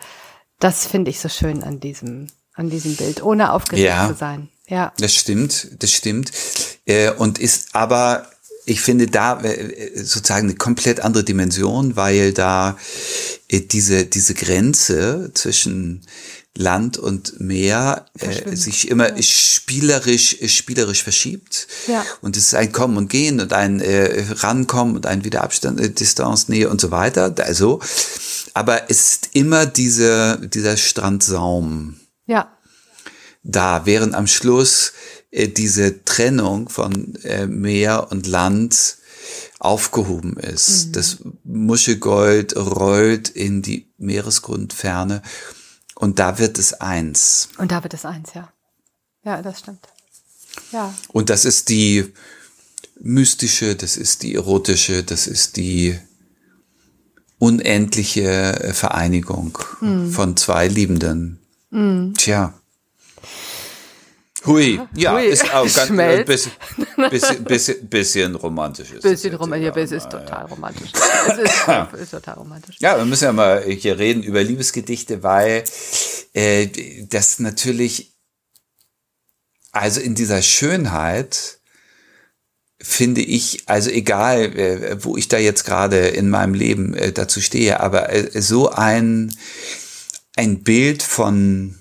Das 0.58 0.86
finde 0.86 1.10
ich 1.10 1.20
so 1.20 1.28
schön 1.28 1.62
an 1.62 1.80
diesem, 1.80 2.26
an 2.54 2.68
diesem 2.70 2.96
Bild, 2.96 3.22
ohne 3.22 3.52
aufgeregt 3.52 3.86
Ja. 3.86 4.08
zu 4.08 4.14
sein. 4.14 4.48
Ja. 4.70 4.92
Das 4.98 5.14
stimmt, 5.14 5.68
das 5.80 5.92
stimmt. 5.92 6.30
Äh, 6.86 7.10
und 7.10 7.38
ist 7.38 7.74
aber, 7.74 8.26
ich 8.64 8.80
finde 8.80 9.08
da 9.08 9.40
äh, 9.42 9.92
sozusagen 9.96 10.48
eine 10.48 10.56
komplett 10.56 11.00
andere 11.00 11.24
Dimension, 11.24 11.96
weil 11.96 12.32
da 12.32 12.78
äh, 13.48 13.60
diese, 13.60 14.06
diese 14.06 14.34
Grenze 14.34 15.32
zwischen 15.34 16.02
Land 16.56 16.98
und 16.98 17.40
Meer 17.40 18.06
äh, 18.18 18.54
sich 18.54 18.88
immer 18.88 19.20
spielerisch, 19.22 20.36
spielerisch 20.46 21.02
verschiebt. 21.02 21.66
Ja. 21.86 22.04
Und 22.20 22.36
es 22.36 22.46
ist 22.48 22.54
ein 22.54 22.72
Kommen 22.72 22.96
und 22.96 23.08
Gehen 23.08 23.40
und 23.40 23.52
ein 23.52 23.80
äh, 23.80 24.24
Rankommen 24.30 24.96
und 24.96 25.06
ein 25.06 25.24
Wiederabstand, 25.24 25.80
äh, 25.80 25.90
Distanz, 25.90 26.48
Nähe 26.48 26.68
und 26.68 26.80
so 26.80 26.90
weiter. 26.90 27.34
Also, 27.38 27.80
aber 28.54 28.90
es 28.90 29.14
ist 29.14 29.30
immer 29.32 29.66
diese, 29.66 30.40
dieser 30.42 30.76
Strandsaum 30.76 32.00
Ja. 32.26 32.56
Da, 33.42 33.86
während 33.86 34.14
am 34.14 34.26
Schluss 34.26 34.92
äh, 35.30 35.48
diese 35.48 36.04
Trennung 36.04 36.68
von 36.68 37.14
äh, 37.22 37.46
Meer 37.46 38.10
und 38.10 38.26
Land 38.26 38.96
aufgehoben 39.58 40.36
ist. 40.38 40.96
Das 40.96 41.18
Muschelgold 41.44 42.56
rollt 42.56 43.28
in 43.28 43.62
die 43.62 43.92
Meeresgrundferne 43.98 45.22
und 45.94 46.18
da 46.18 46.38
wird 46.38 46.58
es 46.58 46.72
eins. 46.74 47.50
Und 47.58 47.70
da 47.70 47.82
wird 47.82 47.94
es 47.94 48.04
eins, 48.04 48.30
ja. 48.34 48.52
Ja, 49.22 49.42
das 49.42 49.60
stimmt. 49.60 49.86
Ja. 50.72 50.94
Und 51.08 51.28
das 51.28 51.44
ist 51.44 51.68
die 51.68 52.12
mystische, 52.98 53.76
das 53.76 53.96
ist 53.96 54.22
die 54.22 54.34
erotische, 54.34 55.02
das 55.04 55.26
ist 55.26 55.56
die 55.56 55.98
unendliche 57.38 58.62
äh, 58.62 58.72
Vereinigung 58.72 59.58
von 60.10 60.36
zwei 60.36 60.68
Liebenden. 60.68 61.38
Tja. 62.16 62.59
Hui, 64.46 64.80
ja, 64.96 65.14
Hui. 65.14 65.26
ist 65.26 65.44
auch 65.52 65.64
ganz 65.64 65.78
ein 65.78 65.86
Schmelz. 65.88 66.26
bisschen, 66.26 66.52
bisschen, 67.10 67.44
bisschen, 67.44 67.88
bisschen 67.88 68.34
romantisch. 68.34 68.90
Ist 68.92 69.02
Bisschen 69.02 69.34
romantisch, 69.34 69.68
aber 69.68 69.82
es 69.82 69.92
ist 69.92 70.10
total 70.10 70.46
romantisch. 70.46 70.90
Es 71.28 71.38
ist, 71.38 71.68
ist 72.02 72.10
total 72.10 72.34
romantisch. 72.34 72.76
Ja, 72.80 72.96
wir 72.96 73.04
müssen 73.04 73.24
ja 73.24 73.32
mal 73.32 73.62
hier 73.64 73.98
reden 73.98 74.22
über 74.22 74.42
Liebesgedichte, 74.42 75.22
weil 75.22 75.64
äh, 76.32 76.68
das 77.08 77.38
natürlich, 77.38 78.14
also 79.72 80.00
in 80.00 80.14
dieser 80.14 80.40
Schönheit, 80.40 81.60
finde 82.80 83.20
ich, 83.20 83.64
also 83.66 83.90
egal, 83.90 84.56
äh, 84.56 85.04
wo 85.04 85.18
ich 85.18 85.28
da 85.28 85.36
jetzt 85.36 85.64
gerade 85.64 86.08
in 86.08 86.30
meinem 86.30 86.54
Leben 86.54 86.94
äh, 86.94 87.12
dazu 87.12 87.42
stehe, 87.42 87.80
aber 87.80 88.10
äh, 88.10 88.40
so 88.40 88.70
ein, 88.70 89.36
ein 90.36 90.62
Bild 90.62 91.02
von 91.02 91.79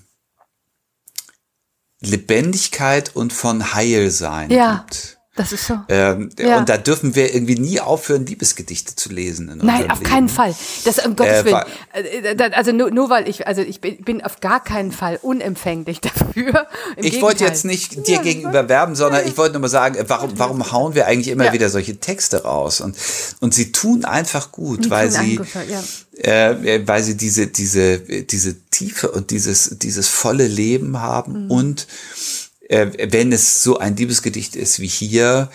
Lebendigkeit 2.00 3.14
und 3.14 3.32
von 3.32 3.74
Heilsein 3.74 4.50
Ja. 4.50 4.84
gibt. 4.88 5.19
Das 5.40 5.52
ist 5.52 5.66
so. 5.66 5.78
Ähm, 5.88 6.28
Ja. 6.38 6.58
Und 6.58 6.68
da 6.68 6.76
dürfen 6.76 7.14
wir 7.14 7.34
irgendwie 7.34 7.54
nie 7.58 7.80
aufhören, 7.80 8.26
Liebesgedichte 8.26 8.94
zu 8.94 9.08
lesen. 9.10 9.48
In 9.48 9.58
Nein, 9.58 9.90
auf 9.90 10.00
Leben. 10.00 10.10
keinen 10.10 10.28
Fall. 10.28 10.54
Das 10.84 10.98
um 11.04 11.16
Gottes 11.16 11.38
Äh, 11.40 11.44
Willen. 11.46 11.62
Äh, 11.92 12.36
da- 12.36 12.46
Also 12.48 12.72
nur, 12.72 12.90
nur 12.90 13.08
weil 13.08 13.26
ich, 13.26 13.46
also 13.46 13.62
ich 13.62 13.80
bin 13.80 14.22
auf 14.22 14.40
gar 14.40 14.62
keinen 14.62 14.92
Fall 14.92 15.18
unempfänglich 15.22 16.00
dafür. 16.02 16.66
Im 16.96 17.04
Ich 17.04 17.22
wollte 17.22 17.44
jetzt 17.44 17.64
nicht 17.64 18.06
dir 18.06 18.18
gegenüber 18.18 18.68
werben, 18.68 18.94
sondern 18.96 19.26
ich 19.26 19.36
wollte 19.38 19.52
nur 19.54 19.62
mal 19.62 19.68
sagen, 19.68 19.94
äh, 19.96 20.04
warum, 20.08 20.32
warum 20.38 20.72
hauen 20.72 20.94
wir 20.94 21.06
eigentlich 21.06 21.28
immer 21.28 21.46
Ja. 21.46 21.52
wieder 21.54 21.70
solche 21.70 21.96
Texte 21.98 22.42
raus? 22.42 22.82
Und, 22.82 22.96
und 23.40 23.54
sie 23.54 23.72
tun 23.72 24.04
einfach 24.04 24.52
gut, 24.52 24.84
Die 24.84 24.90
weil 24.90 25.10
sie, 25.10 25.40
ja. 25.70 25.82
äh, 26.22 26.76
äh, 26.76 26.86
weil 26.86 27.02
sie 27.02 27.16
diese, 27.16 27.46
diese, 27.46 27.80
äh, 27.94 28.24
diese 28.24 28.56
Tiefe 28.70 29.10
und 29.10 29.30
dieses, 29.30 29.78
dieses 29.78 30.06
volle 30.08 30.46
Leben 30.46 31.00
haben 31.00 31.44
Mhm. 31.46 31.50
und 31.50 31.80
äh, 31.82 32.49
wenn 32.70 33.32
es 33.32 33.62
so 33.62 33.78
ein 33.78 33.96
Liebesgedicht 33.96 34.54
ist 34.54 34.78
wie 34.78 34.86
hier, 34.86 35.50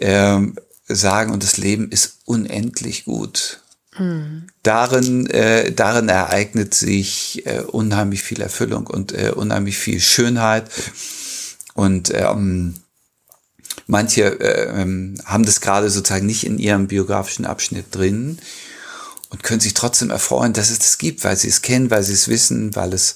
ähm, 0.00 0.56
sagen, 0.86 1.32
und 1.32 1.42
das 1.42 1.56
Leben 1.56 1.90
ist 1.90 2.18
unendlich 2.24 3.04
gut. 3.04 3.62
Darin, 4.62 5.26
äh, 5.26 5.72
darin 5.72 6.08
ereignet 6.08 6.74
sich 6.74 7.46
äh, 7.46 7.60
unheimlich 7.60 8.22
viel 8.22 8.40
Erfüllung 8.40 8.86
und 8.86 9.12
äh, 9.12 9.32
unheimlich 9.34 9.76
viel 9.78 10.00
Schönheit. 10.00 10.70
Und 11.74 12.12
ähm, 12.14 12.74
manche 13.86 14.40
äh, 14.40 14.80
ähm, 14.80 15.20
haben 15.24 15.44
das 15.44 15.60
gerade 15.60 15.90
sozusagen 15.90 16.26
nicht 16.26 16.44
in 16.44 16.58
ihrem 16.58 16.86
biografischen 16.86 17.44
Abschnitt 17.44 17.86
drin 17.90 18.38
und 19.30 19.42
können 19.42 19.60
sich 19.60 19.74
trotzdem 19.74 20.10
erfreuen, 20.10 20.52
dass 20.52 20.70
es 20.70 20.78
das 20.78 20.98
gibt, 20.98 21.24
weil 21.24 21.36
sie 21.36 21.48
es 21.48 21.62
kennen, 21.62 21.90
weil 21.90 22.02
sie 22.02 22.14
es 22.14 22.28
wissen, 22.28 22.74
weil 22.74 22.92
es 22.92 23.14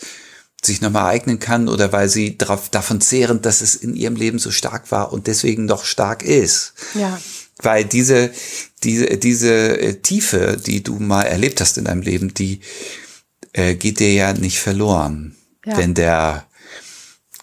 sich 0.64 0.80
nochmal 0.80 1.04
ereignen 1.04 1.38
kann 1.38 1.68
oder 1.68 1.92
weil 1.92 2.08
sie 2.08 2.38
darauf, 2.38 2.68
davon 2.68 3.00
zehren, 3.00 3.42
dass 3.42 3.60
es 3.60 3.74
in 3.74 3.94
ihrem 3.94 4.16
Leben 4.16 4.38
so 4.38 4.50
stark 4.50 4.90
war 4.90 5.12
und 5.12 5.26
deswegen 5.26 5.66
noch 5.66 5.84
stark 5.84 6.22
ist. 6.22 6.74
Ja. 6.94 7.20
Weil 7.58 7.84
diese, 7.84 8.30
diese, 8.82 9.16
diese 9.16 9.78
äh, 9.78 9.94
Tiefe, 10.00 10.56
die 10.56 10.82
du 10.82 10.98
mal 10.98 11.22
erlebt 11.22 11.60
hast 11.60 11.78
in 11.78 11.84
deinem 11.84 12.02
Leben, 12.02 12.34
die 12.34 12.60
äh, 13.52 13.74
geht 13.74 14.00
dir 14.00 14.12
ja 14.12 14.32
nicht 14.32 14.58
verloren, 14.58 15.36
Ja. 15.64 15.76
wenn 15.76 15.94
der 15.94 16.46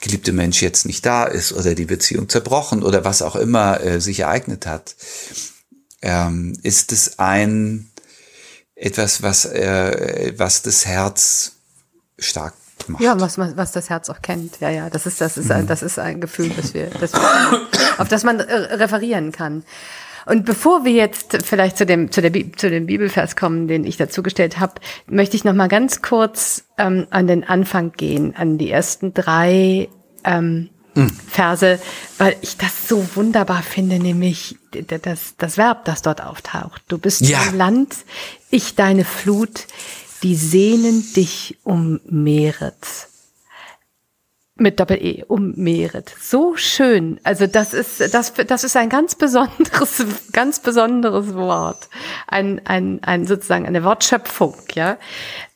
geliebte 0.02 0.34
Mensch 0.34 0.62
jetzt 0.62 0.86
nicht 0.86 1.06
da 1.06 1.24
ist 1.24 1.54
oder 1.54 1.76
die 1.76 1.86
Beziehung 1.86 2.28
zerbrochen 2.28 2.84
oder 2.84 3.06
was 3.06 3.22
auch 3.22 3.38
immer 3.38 3.80
äh, 3.82 4.02
sich 4.02 4.20
ereignet 4.20 4.66
hat. 4.66 4.96
Ähm, 6.02 6.58
ist 6.62 6.92
es 6.92 7.20
ein 7.20 7.90
etwas, 8.76 9.22
was, 9.22 9.46
äh, 9.46 10.34
was 10.36 10.62
das 10.62 10.86
Herz 10.86 11.54
stark 12.20 12.54
macht. 12.90 13.02
Ja, 13.02 13.20
was, 13.20 13.38
was 13.38 13.72
das 13.72 13.90
Herz 13.90 14.10
auch 14.10 14.22
kennt. 14.22 14.60
Ja, 14.60 14.70
ja, 14.70 14.90
das 14.90 15.06
ist, 15.06 15.22
das 15.22 15.38
ist 15.38 15.46
Mhm. 15.46 15.52
ein, 15.56 15.68
das 15.68 15.84
ist 15.84 16.00
ein 16.00 16.22
Gefühl, 16.22 16.50
das 16.56 16.74
wir, 16.74 16.88
das 17.00 17.14
wir, 17.14 17.62
auf 17.98 18.08
das 18.08 18.24
man 18.24 18.40
äh, 18.40 18.54
referieren 18.76 19.32
kann. 19.32 19.64
Und 20.26 20.46
bevor 20.46 20.86
wir 20.86 20.94
jetzt 20.94 21.38
vielleicht 21.44 21.78
zu 21.78 21.86
dem, 21.86 22.10
zu, 22.12 22.22
der, 22.22 22.30
Bi- 22.30 22.52
zu 22.54 22.70
dem 22.70 22.86
Bibelvers 22.86 23.36
kommen, 23.36 23.68
den 23.68 23.84
ich 23.84 23.98
dazugestellt 23.98 24.58
habe, 24.60 24.76
möchte 25.06 25.36
ich 25.36 25.44
noch 25.44 25.54
mal 25.54 25.68
ganz 25.68 26.02
kurz 26.02 26.64
ähm, 26.78 27.08
an 27.10 27.28
den 27.28 27.44
Anfang 27.44 27.92
gehen, 27.92 28.34
an 28.38 28.58
die 28.58 28.72
ersten 28.72 29.14
drei 29.14 29.90
ähm, 30.24 30.70
Verse, 31.28 31.80
weil 32.20 32.36
ich 32.42 32.56
das 32.56 32.88
so 32.88 33.04
wunderbar 33.16 33.64
finde, 33.64 33.98
nämlich 33.98 34.58
das, 35.02 35.36
das 35.38 35.58
Verb, 35.58 35.86
das 35.86 36.04
dort 36.04 36.22
auftaucht. 36.24 36.84
Du 36.88 36.98
bist 37.00 37.22
Ja. 37.22 37.42
ein 37.42 37.58
Land, 37.58 37.96
ich 38.52 38.76
deine 38.76 39.04
Flut, 39.04 39.66
die 40.24 40.36
Sehnen 40.36 41.06
dich 41.14 41.58
ummehret. 41.64 42.78
Mit 44.56 44.80
Doppel-E, 44.80 45.24
ummehret. 45.28 46.14
So 46.22 46.56
schön. 46.56 47.20
Also 47.24 47.48
das 47.48 47.74
ist, 47.74 48.14
das, 48.14 48.34
das 48.34 48.64
ist 48.64 48.78
ein 48.78 48.88
ganz 48.88 49.16
besonderes, 49.16 50.04
ganz 50.32 50.60
besonderes 50.60 51.34
Wort. 51.34 51.90
Ein, 52.28 52.62
ein, 52.66 53.04
ein 53.04 53.26
sozusagen 53.26 53.66
eine 53.66 53.84
Wortschöpfung, 53.84 54.56
ja. 54.76 54.98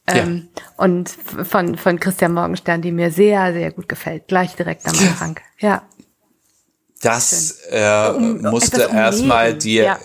Ähm, 0.07 0.47
und 0.77 1.09
von, 1.09 1.77
von 1.77 1.99
Christian 1.99 2.33
Morgenstern, 2.33 2.81
die 2.81 2.91
mir 2.91 3.11
sehr, 3.11 3.53
sehr 3.53 3.71
gut 3.71 3.87
gefällt. 3.89 4.27
Gleich 4.29 4.55
direkt 4.55 4.85
am 4.87 4.97
Anfang. 4.97 5.39
Ja. 5.59 5.83
Das 7.01 7.59
äh, 7.69 8.09
Um- 8.15 8.41
musste 8.41 8.81
erstmal 8.83 9.53
dir, 9.53 9.83
Ja. 9.83 9.99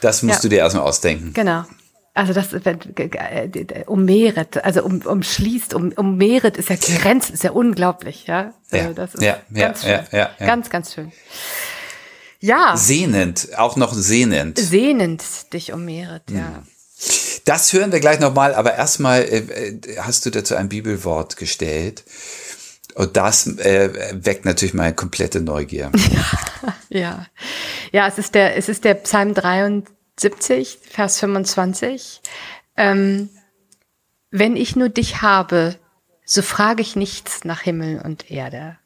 das 0.00 0.22
musst 0.22 0.38
Ja. 0.38 0.42
du 0.42 0.48
dir 0.48 0.58
erstmal 0.58 0.84
ausdenken. 0.84 1.32
Genau. 1.34 1.64
Also 2.16 2.32
das 2.32 2.50
ge- 2.50 3.08
ge- 3.08 3.10
äh, 3.18 3.84
ummehret, 3.86 4.62
also 4.64 4.84
um, 4.84 5.00
umschließt, 5.02 5.74
um, 5.74 5.90
ummehret 5.92 6.56
ist 6.56 6.68
ja 6.68 6.76
Grenzen, 6.76 7.34
ist 7.34 7.42
ja 7.42 7.50
unglaublich, 7.50 8.26
ja. 8.28 8.54
Also 8.70 8.86
Ja, 8.86 8.92
das 8.92 9.14
ist 9.14 9.22
ja, 9.22 9.38
ja, 9.50 9.66
ganz 9.66 9.82
ja, 9.82 9.88
schön. 9.98 10.06
ja, 10.12 10.30
ja. 10.38 10.46
Ganz, 10.46 10.70
ganz 10.70 10.94
schön. 10.94 11.12
Ja, 12.40 12.76
Sehnend, 12.76 13.48
auch 13.56 13.76
noch 13.76 13.92
sehnend. 13.94 14.58
sehnend 14.58 15.24
dich 15.52 15.72
ummehret, 15.72 16.22
ja. 16.30 16.62
Das 17.46 17.72
hören 17.72 17.90
wir 17.90 18.00
gleich 18.00 18.20
nochmal, 18.20 18.54
aber 18.54 18.74
erstmal 18.74 19.22
äh, 19.22 19.38
äh, 19.38 19.80
hast 19.98 20.24
du 20.24 20.30
dazu 20.30 20.54
ein 20.54 20.68
Bibelwort 20.68 21.36
gestellt. 21.36 22.04
Und 22.94 23.16
das 23.16 23.46
äh, 23.58 23.90
weckt 24.24 24.44
natürlich 24.44 24.72
meine 24.74 24.94
komplette 24.94 25.40
Neugier. 25.40 25.90
Ja. 26.90 27.26
Ja, 27.92 28.06
es 28.06 28.18
ist 28.18 28.34
der, 28.36 28.56
es 28.56 28.68
ist 28.68 28.84
der 28.84 28.94
Psalm 28.94 29.34
73, 30.16 30.78
Vers 30.82 31.20
25. 31.20 32.20
Ähm, 32.76 33.30
wenn 34.30 34.56
ich 34.56 34.76
nur 34.76 34.88
dich 34.88 35.22
habe, 35.22 35.76
so 36.24 36.42
frage 36.42 36.82
ich 36.82 36.96
nichts 36.96 37.44
nach 37.44 37.60
Himmel 37.60 38.00
und 38.04 38.30
Erde. 38.30 38.78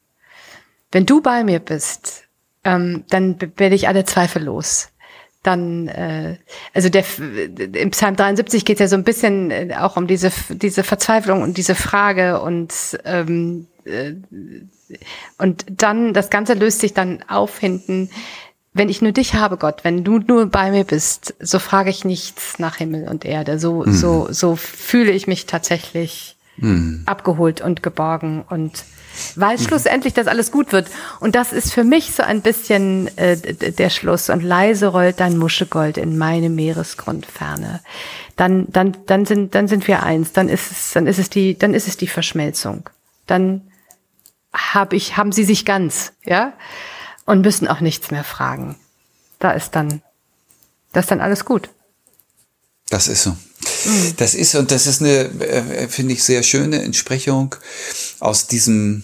Wenn 0.90 1.06
du 1.06 1.20
bei 1.20 1.44
mir 1.44 1.60
bist, 1.60 2.24
ähm, 2.64 3.04
dann 3.10 3.40
werde 3.56 3.74
ich 3.74 3.88
alle 3.88 4.04
Zweifel 4.04 4.42
los. 4.42 4.90
Dann, 5.42 5.86
äh, 5.88 6.36
also 6.74 6.88
der 6.88 7.04
im 7.18 7.90
Psalm 7.90 8.16
73 8.16 8.64
geht 8.64 8.76
es 8.76 8.80
ja 8.80 8.88
so 8.88 8.96
ein 8.96 9.04
bisschen 9.04 9.50
äh, 9.50 9.76
auch 9.78 9.96
um 9.96 10.06
diese 10.06 10.32
diese 10.48 10.82
Verzweiflung 10.82 11.42
und 11.42 11.56
diese 11.56 11.76
Frage 11.76 12.40
und 12.40 12.98
ähm, 13.04 13.68
und 15.38 15.64
dann, 15.70 16.12
das 16.12 16.30
Ganze 16.30 16.54
löst 16.54 16.80
sich 16.80 16.94
dann 16.94 17.22
auf 17.28 17.58
hinten. 17.58 18.10
Wenn 18.78 18.88
ich 18.88 19.02
nur 19.02 19.12
dich 19.12 19.34
habe, 19.34 19.56
Gott, 19.56 19.82
wenn 19.82 20.04
du 20.04 20.18
nur 20.18 20.46
bei 20.46 20.70
mir 20.70 20.84
bist, 20.84 21.34
so 21.40 21.58
frage 21.58 21.90
ich 21.90 22.04
nichts 22.04 22.58
nach 22.58 22.76
Himmel 22.76 23.08
und 23.08 23.24
Erde. 23.24 23.58
So, 23.58 23.84
so, 23.86 24.28
so 24.30 24.56
fühle 24.56 25.12
ich 25.12 25.26
mich 25.26 25.46
tatsächlich 25.46 26.36
abgeholt 27.06 27.60
und 27.60 27.82
geborgen 27.82 28.44
und 28.48 28.84
weil 29.36 29.58
schlussendlich 29.58 30.14
das 30.14 30.26
alles 30.26 30.52
gut 30.52 30.72
wird. 30.72 30.88
Und 31.20 31.34
das 31.34 31.52
ist 31.52 31.72
für 31.72 31.84
mich 31.84 32.12
so 32.12 32.22
ein 32.22 32.40
bisschen 32.40 33.08
äh, 33.16 33.36
der 33.36 33.90
Schluss. 33.90 34.30
Und 34.30 34.42
leise 34.42 34.88
rollt 34.88 35.20
dein 35.20 35.36
Muschegold 35.38 35.98
in 35.98 36.16
meine 36.16 36.48
Meeresgrundferne. 36.48 37.80
Dann, 38.36 38.66
dann, 38.68 38.96
dann 39.06 39.26
sind, 39.26 39.54
dann 39.54 39.66
sind 39.66 39.88
wir 39.88 40.02
eins. 40.02 40.32
Dann 40.32 40.48
ist 40.48 40.70
es, 40.70 40.92
dann 40.92 41.06
ist 41.06 41.18
es 41.18 41.30
die, 41.30 41.58
dann 41.58 41.74
ist 41.74 41.88
es 41.88 41.96
die 41.96 42.06
Verschmelzung. 42.06 42.88
Dann 43.26 43.62
hab 44.52 44.92
ich, 44.92 45.16
haben 45.16 45.32
sie 45.32 45.44
sich 45.44 45.64
ganz, 45.64 46.12
ja, 46.24 46.52
und 47.28 47.42
müssen 47.42 47.68
auch 47.68 47.80
nichts 47.80 48.10
mehr 48.10 48.24
fragen. 48.24 48.74
Da 49.38 49.50
ist 49.50 49.72
dann, 49.72 50.00
das 50.94 51.04
ist 51.04 51.10
dann 51.10 51.20
alles 51.20 51.44
gut. 51.44 51.68
Das 52.88 53.06
ist 53.06 53.22
so. 53.22 53.36
Das 54.16 54.32
ist, 54.32 54.54
und 54.54 54.70
das 54.70 54.86
ist 54.86 55.02
eine, 55.02 55.24
äh, 55.44 55.88
finde 55.88 56.14
ich, 56.14 56.24
sehr 56.24 56.42
schöne 56.42 56.82
Entsprechung 56.82 57.54
aus 58.18 58.46
diesem 58.46 59.02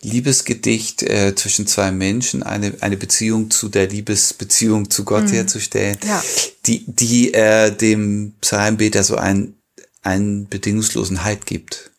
Liebesgedicht 0.00 1.02
äh, 1.02 1.34
zwischen 1.34 1.66
zwei 1.66 1.90
Menschen, 1.92 2.42
eine, 2.42 2.72
eine 2.80 2.96
Beziehung 2.96 3.50
zu 3.50 3.68
der 3.68 3.86
Liebesbeziehung 3.86 4.88
zu 4.88 5.04
Gott 5.04 5.30
herzustellen, 5.30 5.98
Ja. 6.06 6.24
die, 6.64 6.84
die 6.86 7.34
äh, 7.34 7.70
dem 7.70 8.32
Psalmbeter 8.40 9.04
so 9.04 9.16
einen, 9.16 9.60
einen 10.00 10.48
bedingungslosen 10.48 11.22
Halt 11.22 11.44
gibt. 11.44 11.90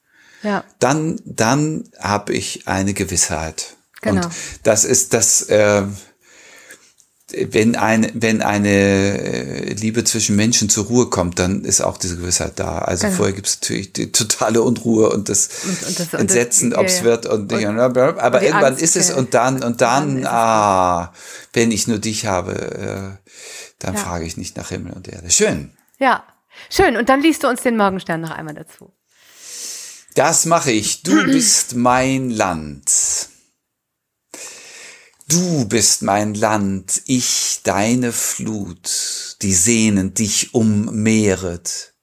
Ja, 0.42 0.63
dann, 0.80 1.22
dann 1.26 1.84
habe 2.00 2.34
ich 2.34 2.68
eine 2.68 2.96
Gewissheit. 2.96 3.78
Genau. 4.04 4.26
Und 4.26 4.34
das 4.63 4.86
ist 4.86 5.13
das, 5.13 5.42
äh, 5.44 5.84
wenn 7.32 7.76
eine, 7.76 8.12
wenn 8.13 8.44
eine 8.44 8.70
äh, 8.70 9.74
Liebe 9.74 10.04
zwischen 10.04 10.36
Menschen 10.36 10.70
zur 10.70 10.86
Ruhe 10.86 11.10
kommt, 11.10 11.39
dann 11.39 11.63
ist 11.66 11.82
auch 11.82 11.98
diese 11.98 12.18
Gewissheit 12.18 12.60
da. 12.60 12.80
Also 12.80 13.06
Genau. 13.08 13.18
vorher 13.18 13.34
gibt 13.34 13.48
es 13.48 13.60
natürlich 13.62 13.92
die 13.94 14.12
totale 14.12 14.62
Unruhe 14.62 15.10
und 15.10 15.30
das, 15.30 15.50
Und- 15.63 15.84
und 15.88 16.00
das- 16.00 16.13
Entsetzen, 16.13 16.76
ob 16.76 16.86
es 16.86 17.00
ja. 17.00 17.06
wird 17.06 17.26
und, 17.26 17.52
Und- 17.52 17.66
aber 17.80 18.42
irgendwann 18.44 18.74
Angst, 18.74 18.84
ist 18.84 18.96
es 18.96 19.10
und 19.12 19.34
dann 19.34 19.63
und 19.63 19.82
Dann 19.82 20.18
dann, 20.22 20.28
ah, 20.28 21.13
wenn 21.54 21.72
ich 21.72 21.88
nur 21.88 21.98
dich 21.98 22.28
habe, 22.28 22.54
äh, 22.54 23.30
dann 23.80 23.96
Ja. 23.96 24.00
frage 24.00 24.26
ich 24.26 24.38
nicht 24.38 24.56
nach 24.58 24.70
Himmel 24.70 24.94
und 24.94 25.08
Erde. 25.08 25.30
Schön. 25.32 25.72
ja. 26.00 26.24
Schön. 26.70 26.98
Und 26.98 27.10
dann 27.10 27.20
liest 27.22 27.44
du 27.44 27.48
uns 27.48 27.63
den 27.63 27.76
Morgenstern 27.78 28.22
noch 28.22 28.30
einmal 28.30 28.54
dazu. 28.54 28.94
Das 30.13 30.46
mache 30.46 30.72
ich. 30.72 31.02
Du 31.02 31.24
bist 31.26 31.76
mein 31.76 32.30
Land. 32.30 32.84
Du 35.27 35.65
bist 35.65 36.01
mein 36.01 36.33
Land, 36.33 37.01
ich 37.05 37.62
deine 37.63 38.12
Flut, 38.12 39.38
die 39.41 39.53
Sehnen 39.53 40.13
dich 40.13 40.53
ummehret. 40.53 41.93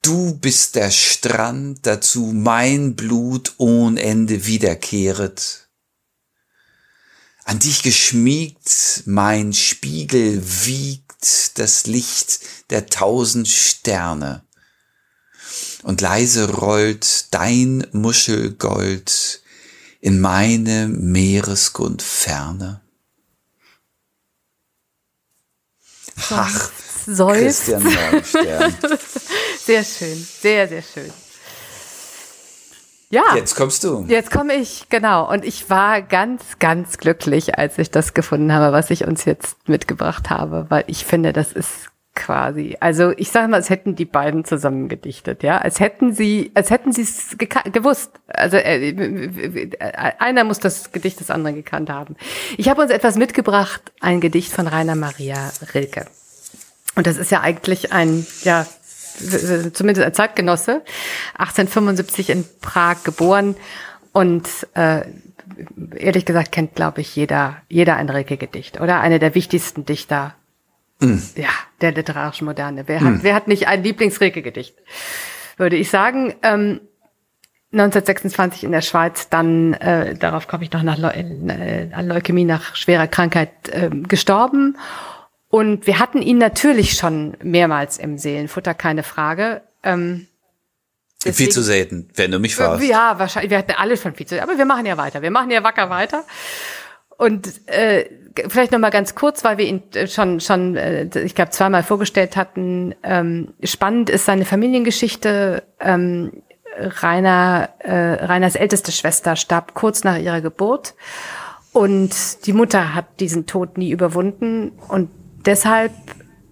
Du 0.00 0.34
bist 0.34 0.76
der 0.76 0.90
Strand, 0.90 1.80
dazu 1.86 2.32
mein 2.34 2.96
Blut 2.96 3.52
ohn 3.58 3.98
Ende 3.98 4.46
wiederkehret. 4.46 5.68
An 7.44 7.58
dich 7.58 7.82
geschmiegt, 7.82 9.02
mein 9.04 9.52
Spiegel 9.52 10.42
wiegt 10.64 11.58
das 11.58 11.86
Licht 11.86 12.40
der 12.70 12.86
tausend 12.86 13.46
Sterne. 13.46 14.46
Und 15.82 16.00
leise 16.00 16.50
rollt 16.50 17.26
dein 17.34 17.86
Muschelgold 17.92 19.42
in 20.00 20.20
meine 20.20 20.88
Meeresgrundferne. 20.88 22.80
Ach, 26.30 26.70
Christian 27.04 27.82
Morgenstern. 27.82 28.74
sehr 29.64 29.84
schön, 29.84 30.26
sehr, 30.40 30.68
sehr 30.68 30.82
schön. 30.82 31.12
Ja. 33.10 33.34
Jetzt 33.34 33.56
kommst 33.56 33.82
du. 33.82 34.04
Jetzt 34.06 34.30
komme 34.30 34.54
ich, 34.54 34.88
genau. 34.88 35.28
Und 35.28 35.44
ich 35.44 35.68
war 35.68 36.00
ganz, 36.00 36.42
ganz 36.60 36.98
glücklich, 36.98 37.58
als 37.58 37.76
ich 37.78 37.90
das 37.90 38.14
gefunden 38.14 38.52
habe, 38.52 38.72
was 38.72 38.90
ich 38.90 39.04
uns 39.04 39.24
jetzt 39.24 39.68
mitgebracht 39.68 40.30
habe, 40.30 40.66
weil 40.68 40.84
ich 40.86 41.04
finde, 41.04 41.32
das 41.32 41.52
ist 41.52 41.90
quasi. 42.20 42.76
Also 42.80 43.12
ich 43.16 43.30
sage 43.30 43.48
mal, 43.48 43.56
als 43.56 43.70
hätten 43.70 43.96
die 43.96 44.04
beiden 44.04 44.44
zusammen 44.44 44.88
gedichtet, 44.88 45.42
ja, 45.42 45.58
als 45.58 45.80
hätten 45.80 46.12
sie, 46.12 46.52
als 46.54 46.70
hätten 46.70 46.92
sie 46.92 47.02
es 47.02 47.36
gewusst. 47.72 48.12
Also 48.28 48.58
äh, 48.58 49.70
einer 50.18 50.44
muss 50.44 50.60
das 50.60 50.92
Gedicht 50.92 51.18
des 51.20 51.30
anderen 51.30 51.56
gekannt 51.56 51.88
haben. 51.88 52.16
Ich 52.58 52.68
habe 52.68 52.82
uns 52.82 52.90
etwas 52.90 53.16
mitgebracht, 53.16 53.92
ein 54.00 54.20
Gedicht 54.20 54.52
von 54.52 54.66
Rainer 54.66 54.96
Maria 54.96 55.50
Rilke. 55.74 56.06
Und 56.94 57.06
das 57.06 57.16
ist 57.16 57.30
ja 57.30 57.40
eigentlich 57.40 57.92
ein, 57.92 58.26
ja, 58.42 58.66
zumindest 59.72 60.06
ein 60.06 60.14
Zeitgenosse, 60.14 60.82
1875 61.38 62.30
in 62.30 62.44
Prag 62.60 63.02
geboren 63.02 63.56
und 64.12 64.46
äh, 64.74 65.02
ehrlich 65.96 66.26
gesagt 66.26 66.52
kennt, 66.52 66.74
glaube 66.74 67.00
ich, 67.00 67.16
jeder, 67.16 67.56
jeder 67.68 67.96
ein 67.96 68.10
Rilke-Gedicht 68.10 68.80
oder 68.80 69.00
eine 69.00 69.18
der 69.18 69.34
wichtigsten 69.34 69.86
Dichter 69.86 70.34
mm. 71.00 71.18
ja, 71.36 71.48
der 71.80 71.92
literarischen 71.92 72.46
Moderne. 72.46 72.84
Wer, 72.86 73.00
mm. 73.00 73.04
hat, 73.04 73.22
wer 73.22 73.34
hat 73.34 73.48
nicht 73.48 73.66
ein 73.66 73.82
Lieblings-Rilke-Gedicht? 73.82 74.76
Würde 75.56 75.76
ich 75.76 75.90
sagen. 75.90 76.34
Ähm, 76.42 76.80
1926 77.72 78.64
in 78.64 78.72
der 78.72 78.80
Schweiz, 78.80 79.28
dann, 79.28 79.74
äh, 79.74 80.16
darauf 80.16 80.48
komme 80.48 80.64
ich 80.64 80.72
noch 80.72 80.82
nach 80.82 80.98
Leu 80.98 81.10
äh, 81.10 81.88
an 81.92 82.08
Leukämie 82.08 82.44
nach 82.44 82.74
schwerer 82.74 83.06
Krankheit 83.06 83.50
äh, 83.68 83.90
gestorben 83.90 84.76
und 85.50 85.88
wir 85.88 85.98
hatten 85.98 86.22
ihn 86.22 86.38
natürlich 86.38 86.92
schon 86.92 87.36
mehrmals 87.42 87.98
im 87.98 88.18
Seelenfutter, 88.18 88.72
keine 88.72 89.02
Frage. 89.02 89.62
Ähm, 89.82 90.28
deswegen, 91.24 91.36
viel 91.36 91.48
zu 91.48 91.62
selten, 91.62 92.08
wenn 92.14 92.30
du 92.30 92.38
mich 92.38 92.54
fragst. 92.54 92.88
Ja, 92.88 93.18
wahrscheinlich. 93.18 93.50
Wir 93.50 93.58
hatten 93.58 93.72
alle 93.72 93.96
schon 93.96 94.14
viel 94.14 94.26
zu 94.26 94.36
selten. 94.36 94.48
Aber 94.48 94.56
wir 94.56 94.64
machen 94.64 94.86
ja 94.86 94.96
weiter. 94.96 95.22
Wir 95.22 95.32
machen 95.32 95.50
ja 95.50 95.64
wacker 95.64 95.90
weiter. 95.90 96.24
Und 97.20 97.68
äh, 97.68 98.06
vielleicht 98.48 98.72
noch 98.72 98.78
mal 98.78 98.88
ganz 98.88 99.14
kurz, 99.14 99.44
weil 99.44 99.58
wir 99.58 99.66
ihn 99.66 99.82
äh, 99.92 100.06
schon 100.06 100.40
schon 100.40 100.74
äh, 100.74 101.06
ich 101.22 101.34
glaube 101.34 101.50
zweimal 101.50 101.82
vorgestellt 101.82 102.34
hatten. 102.34 102.94
Ähm, 103.02 103.48
spannend 103.62 104.08
ist 104.08 104.24
seine 104.24 104.46
Familiengeschichte. 104.46 105.62
Ähm, 105.80 106.32
Rainer 106.78 107.68
äh, 107.80 108.24
Rainers 108.24 108.54
älteste 108.54 108.90
Schwester 108.90 109.36
starb 109.36 109.74
kurz 109.74 110.02
nach 110.02 110.16
ihrer 110.16 110.40
Geburt 110.40 110.94
und 111.74 112.46
die 112.46 112.54
Mutter 112.54 112.94
hat 112.94 113.20
diesen 113.20 113.44
Tod 113.44 113.76
nie 113.76 113.90
überwunden 113.90 114.72
und 114.88 115.10
deshalb 115.44 115.92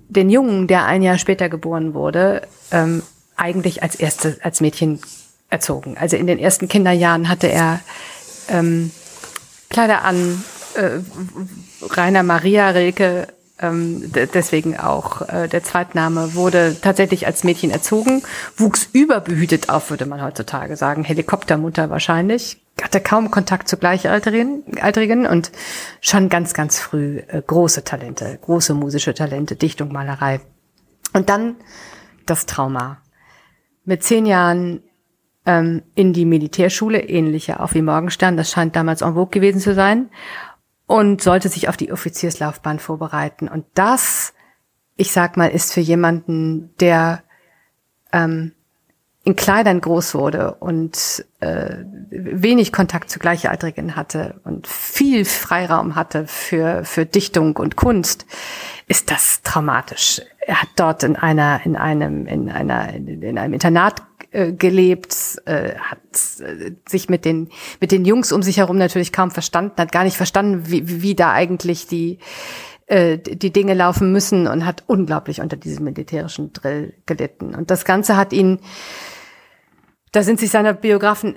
den 0.09 0.29
Jungen, 0.29 0.67
der 0.67 0.85
ein 0.85 1.01
Jahr 1.01 1.17
später 1.17 1.49
geboren 1.49 1.95
wurde, 1.95 2.43
ähm, 2.73 3.03
eigentlich 3.37 3.83
als 3.83 3.95
erste, 3.95 4.37
als 4.43 4.61
Mädchen 4.61 5.01
erzogen. 5.49 5.97
Also 5.99 6.17
in 6.17 6.27
den 6.27 6.39
ersten 6.39 6.69
Kinderjahren 6.69 7.31
hatte 7.31 7.47
er 7.47 7.81
ähm, 8.51 8.91
Kleider 9.71 10.05
an, 10.05 10.45
äh, 10.75 11.01
Rainer 11.83 12.23
Maria 12.23 12.71
Rilke, 12.71 13.29
ähm, 13.61 14.13
deswegen 14.35 14.79
auch 14.79 15.23
äh, 15.29 15.49
der 15.49 15.63
Zweitname, 15.63 16.35
wurde 16.35 16.77
tatsächlich 16.81 17.27
als 17.27 17.45
Mädchen 17.45 17.71
erzogen, 17.71 18.23
wuchs 18.57 18.89
überbehütet 18.93 19.69
auf, 19.69 19.91
würde 19.91 20.07
man 20.07 20.23
heutzutage 20.23 20.77
sagen, 20.77 21.05
Helikoptermutter 21.05 21.91
wahrscheinlich, 21.91 22.63
hatte 22.81 23.01
kaum 23.01 23.31
Kontakt 23.31 23.69
zu 23.69 23.77
Gleichaltrigen 23.77 25.27
und 25.27 25.51
schon 26.01 26.29
ganz, 26.29 26.55
ganz 26.55 26.79
früh 26.79 27.19
äh, 27.29 27.43
große 27.45 27.85
Talente, 27.85 28.39
große 28.41 28.75
musische 28.75 29.15
Talente, 29.15 29.57
Dichtung, 29.57 29.93
Malerei. 29.93 30.41
Und 31.13 31.29
dann 31.29 31.57
das 32.27 32.47
Trauma. 32.47 32.99
Mit 33.85 34.05
zehn 34.05 34.27
Jahren 34.27 34.83
ähm, 35.47 35.83
in 35.95 36.13
die 36.13 36.27
Militärschule, 36.27 37.01
ähnliche 37.01 37.61
auch 37.61 37.75
wie 37.75 37.83
Morgenstern, 37.83 38.37
das 38.37 38.51
scheint 38.51 38.77
damals 38.77 39.03
en 39.03 39.15
vogue 39.15 39.31
gewesen 39.31 39.61
zu 39.61 39.75
sein, 39.75 40.11
und 40.89 41.21
sollte 41.21 41.51
sich 41.51 41.69
auf 41.69 41.77
die 41.77 41.93
Offizierslaufbahn 41.93 42.81
vorbereiten. 42.81 43.47
Und 43.47 43.67
das, 43.75 44.33
ich 44.97 45.13
sag 45.13 45.37
mal, 45.37 45.51
ist 45.51 45.73
für 45.73 45.83
jemanden, 45.83 46.75
der 46.81 47.23
ähm, 48.11 48.53
in 49.23 49.37
Kleidern 49.37 49.83
groß 49.83 50.15
wurde 50.15 50.55
und 50.55 51.27
äh, 51.41 51.77
wenig 52.09 52.73
Kontakt 52.73 53.11
zu 53.11 53.19
Gleichaltrigen 53.19 53.97
hatte 53.97 54.41
und 54.45 54.67
viel 54.67 55.27
Freiraum 55.27 55.95
hatte 55.95 56.27
für, 56.27 56.83
für 56.85 57.05
Dichtung 57.05 57.57
und 57.57 57.77
Kunst, 57.77 58.25
ist 58.87 59.11
das 59.11 59.43
traumatisch. 59.43 60.23
Er 60.39 60.63
hat 60.63 60.71
dort 60.77 61.03
in 61.03 61.17
einer, 61.17 61.61
in 61.67 61.77
einem, 61.77 62.27
in 62.27 62.49
einer, 62.49 62.95
in 62.95 63.37
einem 63.37 63.53
Internat 63.53 64.08
äh, 64.31 64.53
gelebt, 64.53 65.15
äh, 65.47 65.75
hat 65.77 65.99
äh, 66.41 66.73
sich 66.89 67.09
mit 67.09 67.25
den, 67.25 67.49
mit 67.81 67.93
den 67.93 68.05
Jungs 68.05 68.33
um 68.33 68.43
sich 68.43 68.59
herum 68.59 68.79
natürlich 68.79 69.13
kaum 69.13 69.31
verstanden, 69.31 69.75
hat 69.79 69.93
gar 69.93 70.05
nicht 70.05 70.17
verstanden, 70.17 70.65
wie, 70.67 71.03
wie 71.03 71.15
da 71.15 71.33
eigentlich 71.33 71.87
die, 71.87 72.19
äh, 72.87 73.19
die 73.19 73.53
Dinge 73.53 73.75
laufen 73.75 74.13
müssen 74.13 74.47
und 74.47 74.65
hat 74.65 74.85
unglaublich 74.87 75.41
unter 75.41 75.57
diesem 75.57 75.85
militärischen 75.85 76.53
Drill 76.53 76.95
gelitten. 77.07 77.55
Und 77.55 77.71
das 77.71 77.85
Ganze 77.85 78.17
hat 78.17 78.33
ihn 78.33 78.61
da 80.13 80.23
sind 80.23 80.41
sich 80.41 80.51
seine 80.51 80.75
Biografen 80.75 81.37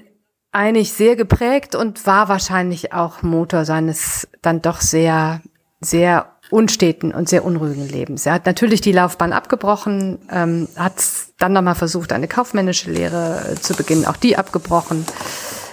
einig 0.51 0.93
sehr 0.93 1.15
geprägt 1.15 1.75
und 1.75 2.05
war 2.05 2.29
wahrscheinlich 2.29 2.93
auch 2.93 3.21
Motor 3.21 3.65
seines 3.65 4.27
dann 4.41 4.61
doch 4.61 4.81
sehr, 4.81 5.41
sehr 5.79 6.35
unsteten 6.51 7.13
und 7.13 7.29
sehr 7.29 7.43
unruhigen 7.45 7.87
Lebens. 7.87 8.25
Er 8.25 8.33
hat 8.33 8.45
natürlich 8.45 8.81
die 8.81 8.91
Laufbahn 8.91 9.33
abgebrochen, 9.33 10.19
ähm, 10.31 10.67
hat 10.75 10.95
dann 11.39 11.53
nochmal 11.53 11.75
versucht, 11.75 12.13
eine 12.13 12.27
kaufmännische 12.27 12.91
Lehre 12.91 13.53
äh, 13.53 13.55
zu 13.55 13.73
beginnen, 13.73 14.05
auch 14.05 14.17
die 14.17 14.37
abgebrochen. 14.37 15.05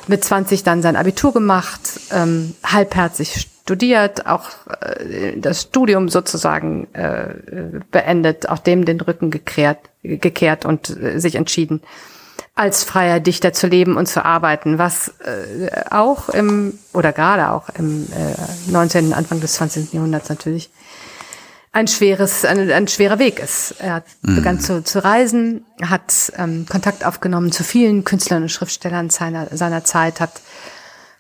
Mit 0.07 0.25
20 0.25 0.62
dann 0.62 0.81
sein 0.81 0.97
Abitur 0.97 1.35
gemacht, 1.35 1.81
ähm, 2.12 2.55
halbherzig 2.64 3.49
studiert, 3.69 4.27
auch 4.27 4.49
äh, 4.81 5.38
das 5.38 5.62
Studium 5.62 6.09
sozusagen 6.09 6.88
äh, 6.95 7.35
beendet, 7.91 8.49
auch 8.49 8.59
dem 8.59 8.87
den 8.87 9.01
Rücken 9.01 9.31
gekehrt, 9.31 9.79
gekehrt 10.03 10.64
und 10.64 10.88
äh, 10.97 11.19
sich 11.19 11.35
entschieden, 11.35 11.83
als 12.59 12.83
freier 12.83 13.21
Dichter 13.21 13.53
zu 13.53 13.68
leben 13.68 13.97
und 13.97 14.07
zu 14.07 14.25
arbeiten, 14.25 14.79
was 14.79 15.14
äh, 15.21 15.71
auch 15.90 16.29
im, 16.29 16.77
oder 16.92 17.12
gerade 17.12 17.51
auch 17.51 17.68
im 17.79 18.07
äh, 18.07 18.71
19., 18.71 19.12
Anfang 19.12 19.40
des 19.40 19.53
20. 19.55 19.92
Jahrhunderts 19.92 20.29
natürlich 20.29 20.68
ein 21.71 21.87
schweres, 21.87 22.44
ein, 22.44 22.68
ein 22.73 22.88
schwerer 22.88 23.21
Weg 23.21 23.38
ist. 23.38 23.77
Er 23.79 23.94
hat 23.94 24.05
mhm. 24.23 24.35
begann 24.35 24.59
zu, 24.59 24.83
zu 24.83 25.05
reisen, 25.05 25.66
hat 25.83 26.33
ähm, 26.37 26.66
Kontakt 26.68 27.07
aufgenommen 27.07 27.53
zu 27.53 27.62
vielen 27.62 28.03
Künstlern 28.03 28.42
und 28.42 28.49
Schriftstellern 28.49 29.09
seiner, 29.09 29.57
seiner 29.57 29.85
Zeit, 29.85 30.18
hat, 30.18 30.40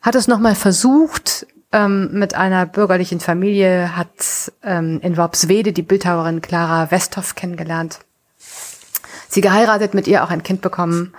hat 0.02 0.16
es 0.16 0.26
nochmal 0.26 0.56
versucht, 0.56 1.46
ähm, 1.70 2.08
mit 2.14 2.34
einer 2.34 2.66
bürgerlichen 2.66 3.20
Familie, 3.20 3.96
hat 3.96 4.50
ähm, 4.64 4.98
in 5.04 5.16
Worpswede 5.16 5.72
die 5.72 5.82
Bildhauerin 5.82 6.42
Clara 6.42 6.90
Westhoff 6.90 7.36
kennengelernt 7.36 8.00
sie 9.28 9.40
geheiratet, 9.40 9.94
mit 9.94 10.06
ihr 10.06 10.24
auch 10.24 10.30
ein 10.30 10.42
Kind 10.42 10.60
bekommen, 10.60 11.14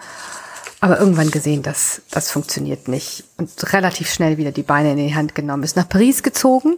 aber 0.81 0.99
irgendwann 0.99 1.31
gesehen, 1.31 1.61
dass 1.61 2.01
das 2.11 2.31
funktioniert 2.31 2.87
nicht 2.87 3.25
und 3.37 3.51
relativ 3.73 4.09
schnell 4.11 4.37
wieder 4.37 4.51
die 4.51 4.63
Beine 4.63 4.91
in 4.91 4.97
die 4.97 5.15
Hand 5.15 5.35
genommen 5.35 5.63
ist, 5.63 5.75
nach 5.75 5.89
Paris 5.89 6.23
gezogen. 6.23 6.77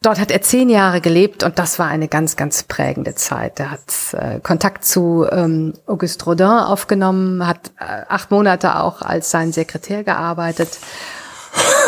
Dort 0.00 0.20
hat 0.20 0.30
er 0.30 0.42
zehn 0.42 0.68
Jahre 0.68 1.00
gelebt 1.00 1.44
und 1.44 1.58
das 1.58 1.78
war 1.78 1.88
eine 1.88 2.08
ganz, 2.08 2.36
ganz 2.36 2.62
prägende 2.62 3.14
Zeit. 3.14 3.58
Er 3.58 3.70
hat 3.70 4.12
äh, 4.12 4.38
Kontakt 4.40 4.84
zu 4.84 5.26
ähm, 5.30 5.72
Auguste 5.86 6.26
Rodin 6.26 6.46
aufgenommen, 6.46 7.46
hat 7.46 7.72
äh, 7.78 8.02
acht 8.08 8.30
Monate 8.30 8.76
auch 8.76 9.00
als 9.00 9.30
sein 9.30 9.52
Sekretär 9.52 10.04
gearbeitet 10.04 10.78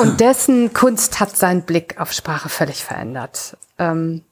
und 0.00 0.20
dessen 0.20 0.72
Kunst 0.72 1.20
hat 1.20 1.36
seinen 1.36 1.62
Blick 1.62 2.00
auf 2.00 2.12
Sprache 2.12 2.48
völlig 2.48 2.84
verändert. 2.84 3.56
Ähm, 3.78 4.22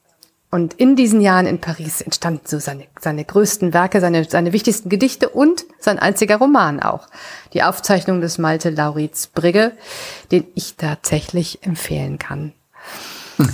und 0.55 0.75
in 0.75 0.95
diesen 0.95 1.21
Jahren 1.21 1.47
in 1.47 1.61
Paris 1.61 2.01
entstanden 2.01 2.43
so 2.45 2.61
seine, 2.61 2.85
seine 3.01 3.25
größten 3.25 3.75
Werke, 3.75 4.01
seine, 4.01 4.23
seine 4.23 4.53
wichtigsten 4.53 4.89
Gedichte 4.89 5.29
und 5.29 5.65
sein 5.81 5.99
einziger 5.99 6.37
Roman 6.37 6.79
auch. 6.81 7.09
Die 7.55 7.65
Aufzeichnung 7.65 8.21
des 8.21 8.39
Malte 8.39 8.71
Laurits 8.71 9.27
Brigge, 9.27 9.73
den 10.31 10.47
ich 10.55 10.77
tatsächlich 10.77 11.65
empfehlen 11.65 12.21
kann. 12.21 12.53
Hm. 13.39 13.49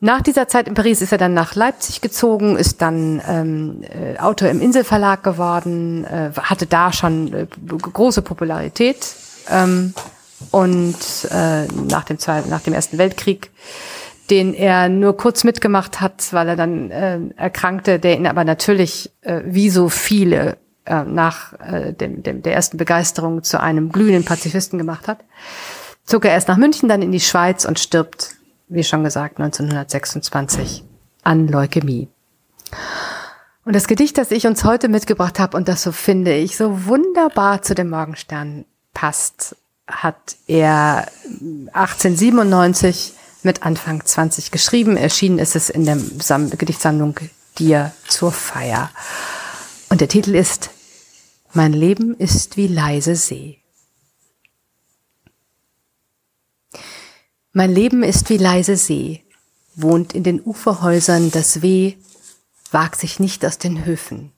Nach 0.00 0.22
dieser 0.22 0.48
Zeit 0.48 0.66
in 0.66 0.72
Paris 0.72 1.02
ist 1.02 1.12
er 1.12 1.18
dann 1.18 1.34
nach 1.34 1.54
Leipzig 1.56 2.00
gezogen, 2.00 2.56
ist 2.56 2.80
dann 2.80 3.20
ähm, 3.28 3.82
äh, 3.82 4.18
Autor 4.18 4.48
im 4.48 4.62
Inselverlag 4.62 5.22
geworden, 5.22 6.06
äh, 6.06 6.30
hatte 6.40 6.64
da 6.64 6.90
schon 6.90 7.34
äh, 7.34 7.46
große 7.68 8.22
Popularität 8.22 9.14
ähm, 9.50 9.92
und 10.52 10.96
äh, 11.30 11.66
nach, 11.66 12.04
dem 12.04 12.18
Zweiten, 12.18 12.48
nach 12.48 12.62
dem 12.62 12.72
Ersten 12.72 12.96
Weltkrieg, 12.96 13.50
den 14.30 14.54
er 14.54 14.88
nur 14.88 15.16
kurz 15.16 15.44
mitgemacht 15.44 16.00
hat, 16.00 16.32
weil 16.32 16.48
er 16.48 16.56
dann 16.56 16.90
äh, 16.90 17.20
erkrankte, 17.36 17.98
der 17.98 18.16
ihn 18.16 18.26
aber 18.26 18.44
natürlich, 18.44 19.10
äh, 19.22 19.42
wie 19.44 19.70
so 19.70 19.88
viele, 19.88 20.56
äh, 20.84 21.04
nach 21.04 21.52
äh, 21.60 21.92
dem, 21.92 22.22
dem, 22.22 22.42
der 22.42 22.54
ersten 22.54 22.76
Begeisterung 22.76 23.42
zu 23.42 23.60
einem 23.60 23.90
glühenden 23.90 24.24
Pazifisten 24.24 24.78
gemacht 24.78 25.08
hat, 25.08 25.18
zog 26.04 26.24
er 26.24 26.32
erst 26.32 26.48
nach 26.48 26.56
München, 26.56 26.88
dann 26.88 27.02
in 27.02 27.12
die 27.12 27.20
Schweiz 27.20 27.64
und 27.64 27.78
stirbt, 27.78 28.36
wie 28.68 28.84
schon 28.84 29.04
gesagt, 29.04 29.38
1926 29.40 30.84
an 31.22 31.48
Leukämie. 31.48 32.08
Und 33.64 33.74
das 33.74 33.88
Gedicht, 33.88 34.16
das 34.16 34.30
ich 34.30 34.46
uns 34.46 34.64
heute 34.64 34.88
mitgebracht 34.88 35.40
habe 35.40 35.56
und 35.56 35.66
das 35.66 35.82
so 35.82 35.90
finde 35.90 36.34
ich 36.34 36.56
so 36.56 36.86
wunderbar 36.86 37.62
zu 37.62 37.74
dem 37.74 37.90
Morgenstern 37.90 38.64
passt, 38.94 39.56
hat 39.88 40.36
er 40.46 41.06
1897 41.72 43.14
mit 43.46 43.62
Anfang 43.62 44.04
20 44.04 44.50
geschrieben. 44.50 44.98
Erschienen 44.98 45.38
ist 45.38 45.56
es 45.56 45.70
in 45.70 45.86
der 45.86 45.98
Sam 45.98 46.50
Gedichtsammlung 46.50 47.18
Dir 47.58 47.94
zur 48.06 48.32
Feier. 48.32 48.90
Und 49.88 50.02
der 50.02 50.08
Titel 50.08 50.34
ist 50.34 50.68
Mein 51.54 51.72
Leben 51.72 52.14
ist 52.14 52.58
wie 52.58 52.66
leise 52.66 53.16
See. 53.16 53.62
Mein 57.52 57.72
Leben 57.72 58.02
ist 58.02 58.28
wie 58.28 58.36
leise 58.36 58.76
See, 58.76 59.24
wohnt 59.74 60.12
in 60.12 60.24
den 60.24 60.42
Uferhäusern 60.44 61.30
das 61.30 61.62
Weh, 61.62 61.94
wagt 62.70 63.00
sich 63.00 63.18
nicht 63.18 63.46
aus 63.46 63.56
den 63.56 63.86
Höfen. 63.86 64.32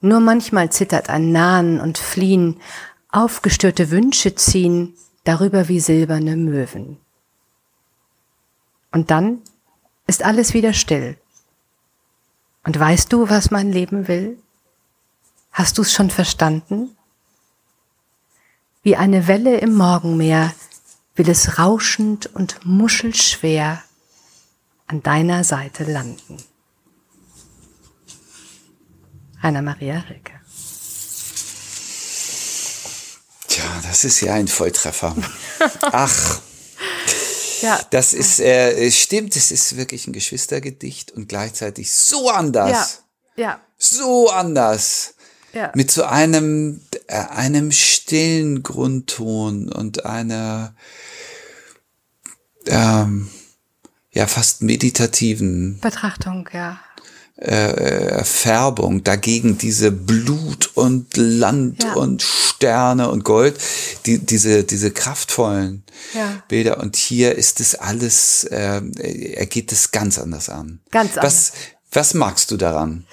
Nur 0.00 0.20
manchmal 0.20 0.70
zittert 0.70 1.08
ein 1.08 1.32
Nahen 1.32 1.80
und 1.80 1.96
Fliehen, 1.96 2.60
aufgestörte 3.08 3.90
Wünsche 3.90 4.34
ziehen 4.34 4.94
darüber 5.22 5.68
wie 5.68 5.80
silberne 5.80 6.36
Möwen. 6.36 6.98
Und 8.94 9.10
dann 9.10 9.42
ist 10.06 10.22
alles 10.22 10.54
wieder 10.54 10.72
still. 10.72 11.18
Und 12.62 12.78
weißt 12.78 13.12
du, 13.12 13.28
was 13.28 13.50
mein 13.50 13.72
Leben 13.72 14.06
will? 14.06 14.38
Hast 15.50 15.78
du 15.78 15.82
es 15.82 15.92
schon 15.92 16.10
verstanden? 16.10 16.96
Wie 18.84 18.94
eine 18.94 19.26
Welle 19.26 19.58
im 19.58 19.74
Morgenmeer 19.74 20.54
will 21.16 21.28
es 21.28 21.58
rauschend 21.58 22.26
und 22.36 22.64
muschelschwer 22.64 23.82
an 24.86 25.02
deiner 25.02 25.42
Seite 25.42 25.82
landen. 25.82 26.36
Anna 29.42 29.60
Maria 29.60 30.04
Rilke. 30.08 30.34
Tja, 33.48 33.64
das 33.82 34.04
ist 34.04 34.20
ja 34.20 34.34
ein 34.34 34.46
Volltreffer. 34.46 35.16
Ach. 35.80 36.40
Ja. 37.62 37.80
Das 37.90 38.12
ist, 38.12 38.40
äh, 38.40 38.90
stimmt, 38.90 39.36
es 39.36 39.50
ist 39.50 39.76
wirklich 39.76 40.06
ein 40.06 40.12
Geschwistergedicht 40.12 41.12
und 41.12 41.28
gleichzeitig 41.28 41.92
so 41.92 42.30
anders. 42.30 43.04
Ja. 43.36 43.44
ja. 43.44 43.60
So 43.78 44.30
anders. 44.30 45.14
Ja. 45.52 45.70
Mit 45.74 45.90
so 45.90 46.04
einem, 46.04 46.80
äh, 47.06 47.14
einem 47.16 47.70
stillen 47.70 48.62
Grundton 48.62 49.72
und 49.72 50.04
einer, 50.04 50.74
ähm, 52.66 53.30
ja, 54.10 54.26
fast 54.26 54.62
meditativen 54.62 55.78
Betrachtung, 55.80 56.48
ja. 56.52 56.80
Äh, 57.36 58.22
Färbung, 58.22 59.02
dagegen 59.02 59.58
diese 59.58 59.90
Blut 59.90 60.70
und 60.74 61.16
Land 61.16 61.82
ja. 61.82 61.94
und 61.94 62.22
Sterne 62.22 63.10
und 63.10 63.24
Gold, 63.24 63.58
die, 64.06 64.18
diese, 64.24 64.62
diese 64.62 64.92
kraftvollen 64.92 65.82
ja. 66.14 66.42
Bilder. 66.46 66.78
Und 66.78 66.94
hier 66.94 67.34
ist 67.34 67.58
es 67.58 67.74
alles, 67.74 68.44
äh, 68.44 68.80
er 69.34 69.46
geht 69.46 69.72
es 69.72 69.90
ganz 69.90 70.18
anders 70.18 70.48
an. 70.48 70.78
Ganz 70.92 71.16
anders. 71.16 71.24
Was, 71.24 71.52
was 71.90 72.14
magst 72.14 72.52
du 72.52 72.56
daran? 72.56 73.04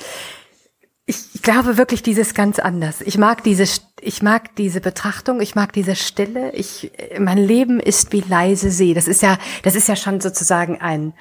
Ich 1.08 1.42
glaube 1.42 1.78
wirklich 1.78 2.04
dieses 2.04 2.34
ganz 2.34 2.60
anders. 2.60 3.02
Ich 3.02 3.18
mag 3.18 3.44
diese, 3.44 3.66
ich 4.00 4.22
mag 4.22 4.56
diese 4.56 4.82
Betrachtung, 4.82 5.42
ich 5.42 5.56
mag 5.56 5.74
diese 5.74 5.96
Stille. 5.96 6.54
Ich, 6.54 6.92
mein 7.20 7.40
Leben 7.40 7.80
ist 7.80 8.14
wie 8.14 8.22
leise 8.22 8.72
See. 8.72 8.94
Das 8.94 9.08
ist 9.08 9.22
ja, 9.22 9.38
das 9.64 9.76
ist 9.76 9.88
ja 9.88 9.96
schon 9.96 10.22
sozusagen 10.22 10.80
ein, 10.80 11.14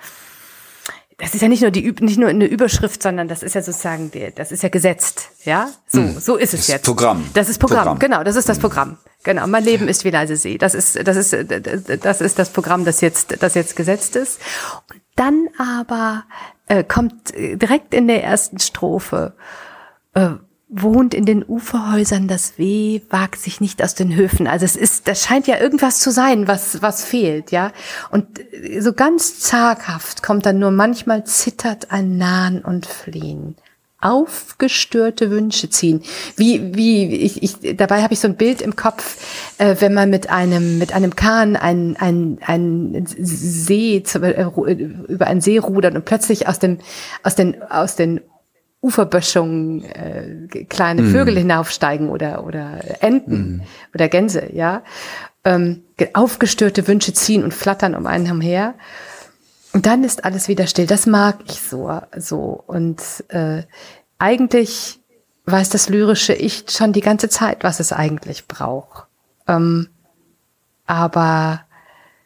das 1.20 1.35
ist 1.35 1.42
ja 1.42 1.48
nicht 1.48 1.62
nur 1.62 1.70
die 1.70 1.94
nicht 2.00 2.18
nur 2.18 2.28
eine 2.28 2.46
Überschrift, 2.46 3.02
sondern 3.02 3.28
das 3.28 3.42
ist 3.42 3.54
ja 3.54 3.62
sozusagen 3.62 4.11
das 4.35 4.52
ist 4.52 4.62
ja 4.62 4.68
gesetzt, 4.68 5.30
ja? 5.44 5.70
So, 5.87 6.00
mm. 6.00 6.18
so 6.18 6.37
ist 6.37 6.54
es 6.54 6.61
das 6.61 6.68
jetzt. 6.68 6.85
Programm. 6.85 7.28
Das 7.35 7.48
ist 7.48 7.59
Programm. 7.59 7.85
Programm. 7.85 7.98
Genau, 7.98 8.24
das 8.24 8.37
ist 8.37 8.48
das 8.48 8.56
hm. 8.56 8.62
Programm. 8.62 8.98
Genau, 9.22 9.46
mein 9.46 9.64
Leben 9.64 9.88
ist 9.88 10.04
wie 10.04 10.11
leise 10.11 10.37
See. 10.37 10.56
Das 10.56 10.74
ist 10.74 11.06
das 11.06 11.16
ist 11.16 11.37
das 12.02 12.20
ist 12.20 12.38
das 12.38 12.50
Programm, 12.50 12.85
das 12.85 13.00
jetzt 13.00 13.42
das 13.42 13.54
jetzt 13.54 13.76
gesetzt 13.76 14.16
ist. 14.16 14.40
Und 14.90 15.00
dann 15.16 15.48
aber 15.59 16.24
äh, 16.68 16.85
kommt 16.85 17.35
direkt 17.37 17.92
in 17.94 18.09
der 18.09 18.24
ersten 18.24 18.59
Strophe 18.59 19.35
äh, 20.14 20.30
wohnt 20.70 21.14
in 21.14 21.26
den 21.26 21.44
Uferhäusern 21.44 22.28
das 22.28 22.56
Weh, 22.56 23.00
wagt 23.11 23.40
sich 23.40 23.61
nicht 23.61 23.83
aus 23.83 23.94
den 23.94 24.14
Höfen. 24.14 24.46
Also 24.46 24.64
es 24.64 24.76
ist, 24.76 25.09
das 25.09 25.24
scheint 25.24 25.48
ja 25.48 25.59
irgendwas 25.59 25.98
zu 25.98 26.12
sein, 26.12 26.46
was, 26.46 26.80
was 26.80 27.04
fehlt, 27.04 27.50
ja. 27.50 27.72
Und 28.11 28.26
so 28.78 28.92
ganz 28.92 29.40
zaghaft 29.40 30.22
kommt 30.22 30.46
dann 30.46 30.61
nur 30.61 30.70
manchmal 30.70 31.24
zittert 31.24 31.90
ein 31.90 32.18
Nahen 32.18 32.62
und 32.62 32.87
Fliehen. 32.87 33.56
Aufgestörte 34.00 35.30
Wünsche 35.30 35.68
ziehen. 35.68 36.02
Wie, 36.37 36.74
wie, 36.74 37.16
ich, 37.16 37.42
ich, 37.42 37.76
dabei 37.76 38.02
habe 38.02 38.14
ich 38.14 38.20
so 38.20 38.28
ein 38.28 38.37
Bild 38.37 38.62
im 38.62 38.74
Kopf, 38.74 39.18
äh, 39.59 39.76
wenn 39.80 39.92
man 39.92 40.09
mit 40.09 40.30
einem, 40.30 40.78
mit 40.78 40.94
einem 40.94 41.16
Kahn 41.16 41.56
ein, 41.56 41.96
ein, 41.98 42.38
ein 42.46 43.04
See, 43.06 43.96
äh, 43.98 44.72
über 45.09 45.26
einen 45.26 45.42
See 45.42 45.59
rudert 45.59 45.96
und 45.96 46.06
plötzlich 46.06 46.48
aus 46.48 46.59
dem, 46.59 46.78
aus 47.22 47.35
den, 47.35 47.61
aus 47.62 47.94
den 47.96 48.20
Uferböschungen 48.82 49.84
äh, 49.84 50.64
kleine 50.64 51.02
mm. 51.02 51.12
Vögel 51.12 51.36
hinaufsteigen 51.36 52.08
oder 52.08 52.44
oder 52.44 53.02
Enten 53.02 53.56
mm. 53.56 53.62
oder 53.94 54.08
Gänse, 54.08 54.50
ja. 54.52 54.82
Ähm, 55.44 55.84
aufgestörte 56.14 56.86
Wünsche 56.86 57.12
ziehen 57.12 57.44
und 57.44 57.54
flattern 57.54 57.94
um 57.94 58.06
einen 58.06 58.30
umher. 58.30 58.74
Und 59.72 59.86
dann 59.86 60.04
ist 60.04 60.24
alles 60.24 60.48
wieder 60.48 60.66
still. 60.66 60.86
Das 60.86 61.06
mag 61.06 61.38
ich 61.46 61.60
so. 61.60 62.00
so. 62.16 62.62
Und 62.66 63.00
äh, 63.28 63.62
eigentlich 64.18 65.00
weiß 65.46 65.70
das 65.70 65.88
lyrische 65.88 66.34
Ich 66.34 66.64
schon 66.70 66.92
die 66.92 67.00
ganze 67.00 67.28
Zeit, 67.28 67.64
was 67.64 67.80
es 67.80 67.92
eigentlich 67.92 68.48
braucht. 68.48 69.06
Ähm, 69.46 69.88
aber 70.86 71.64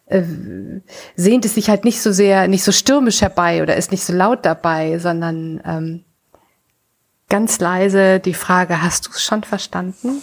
äh, 0.06 0.22
sehnt 1.16 1.44
es 1.44 1.54
sich 1.54 1.68
halt 1.68 1.84
nicht 1.84 2.00
so 2.00 2.12
sehr, 2.12 2.48
nicht 2.48 2.64
so 2.64 2.72
stürmisch 2.72 3.20
herbei 3.20 3.62
oder 3.62 3.76
ist 3.76 3.90
nicht 3.90 4.04
so 4.04 4.12
laut 4.12 4.44
dabei, 4.44 4.98
sondern 4.98 5.60
ähm, 5.64 6.04
ganz 7.34 7.58
leise 7.58 8.20
die 8.20 8.32
Frage, 8.32 8.80
hast 8.80 9.08
du 9.08 9.10
es 9.10 9.20
schon 9.20 9.42
verstanden? 9.42 10.22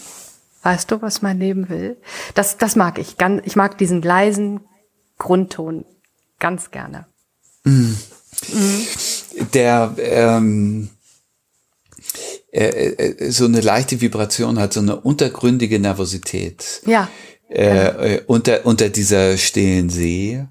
Weißt 0.63 0.89
du, 0.89 1.01
was 1.01 1.21
mein 1.21 1.39
Leben 1.39 1.67
will? 1.67 1.97
Das, 2.35 2.55
das 2.55 2.77
mag 2.77 2.99
ich. 2.99 3.17
Ganz, 3.17 3.41
ich 3.45 3.57
mag 3.57 3.77
diesen 3.77 4.01
leisen 4.01 4.61
Grundton 5.17 5.83
ganz 6.39 6.71
gerne. 6.71 7.07
Mhm. 7.65 7.97
Mhm. 8.53 8.87
Der 9.53 9.93
ähm, 9.97 10.89
äh, 12.53 12.67
äh, 12.67 13.29
so 13.29 13.43
eine 13.43 13.59
leichte 13.59 13.99
Vibration 13.99 14.57
hat, 14.57 14.71
so 14.71 14.79
eine 14.79 14.95
untergründige 14.95 15.79
Nervosität. 15.79 16.81
Ja. 16.85 17.09
Äh, 17.49 18.13
äh, 18.15 18.23
unter, 18.25 18.65
unter 18.65 18.87
dieser 18.87 19.35
stillen 19.35 19.89
See. 19.89 20.45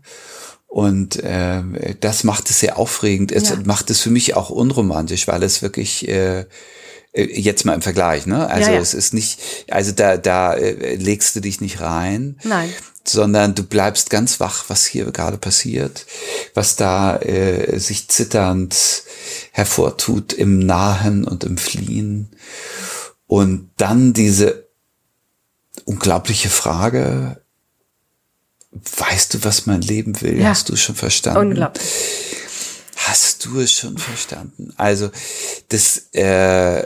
Und 0.71 1.17
äh, 1.17 1.63
das 1.99 2.23
macht 2.23 2.49
es 2.49 2.61
sehr 2.61 2.79
aufregend. 2.79 3.33
Es 3.33 3.49
ja. 3.49 3.57
macht 3.65 3.91
es 3.91 4.01
für 4.01 4.11
mich 4.11 4.37
auch 4.37 4.51
unromantisch, 4.51 5.27
weil 5.27 5.43
es 5.43 5.63
wirklich 5.63 6.07
äh, 6.07 6.45
äh, 7.13 7.25
jetzt 7.41 7.65
mal 7.65 7.75
im 7.75 7.83
Vergleich, 7.83 8.27
ne? 8.27 8.49
Also 8.49 8.71
ja, 8.71 8.77
ja. 8.77 8.81
es 8.81 8.95
ist 8.95 9.13
nicht, 9.13 9.41
also 9.69 9.91
da 9.91 10.17
da 10.17 10.55
äh, 10.55 10.95
legst 10.95 11.35
du 11.35 11.41
dich 11.41 11.61
nicht 11.61 11.81
rein, 11.81 12.39
Nein. 12.45 12.73
sondern 13.05 13.57
du 13.57 13.65
bleibst 13.65 14.11
ganz 14.11 14.39
wach, 14.39 14.67
was 14.69 14.87
hier 14.87 15.11
gerade 15.11 15.39
passiert, 15.39 16.07
was 16.55 16.77
da 16.77 17.17
äh, 17.17 17.81
sich 17.81 18.07
zitternd 18.07 19.03
hervortut 19.51 20.33
im 20.33 20.61
Nahen 20.61 21.25
und 21.25 21.43
im 21.43 21.59
Fliehen 21.59 22.31
und 23.27 23.71
dann 23.77 24.13
diese 24.13 24.69
unglaubliche 25.85 26.49
Frage, 26.49 27.40
weißt 28.73 29.35
du, 29.35 29.45
was 29.45 29.67
mein 29.67 29.83
Leben 29.83 30.21
will? 30.21 30.41
Ja. 30.41 30.51
Hast 30.51 30.69
du 30.69 30.77
schon 30.77 30.95
verstanden? 30.95 31.41
Unglaublich. 31.41 31.85
Hast 32.97 33.45
du 33.45 33.61
es 33.61 33.73
schon 33.73 33.99
verstanden? 33.99 34.73
Also 34.77 35.11
das 35.69 36.09
äh, 36.13 36.85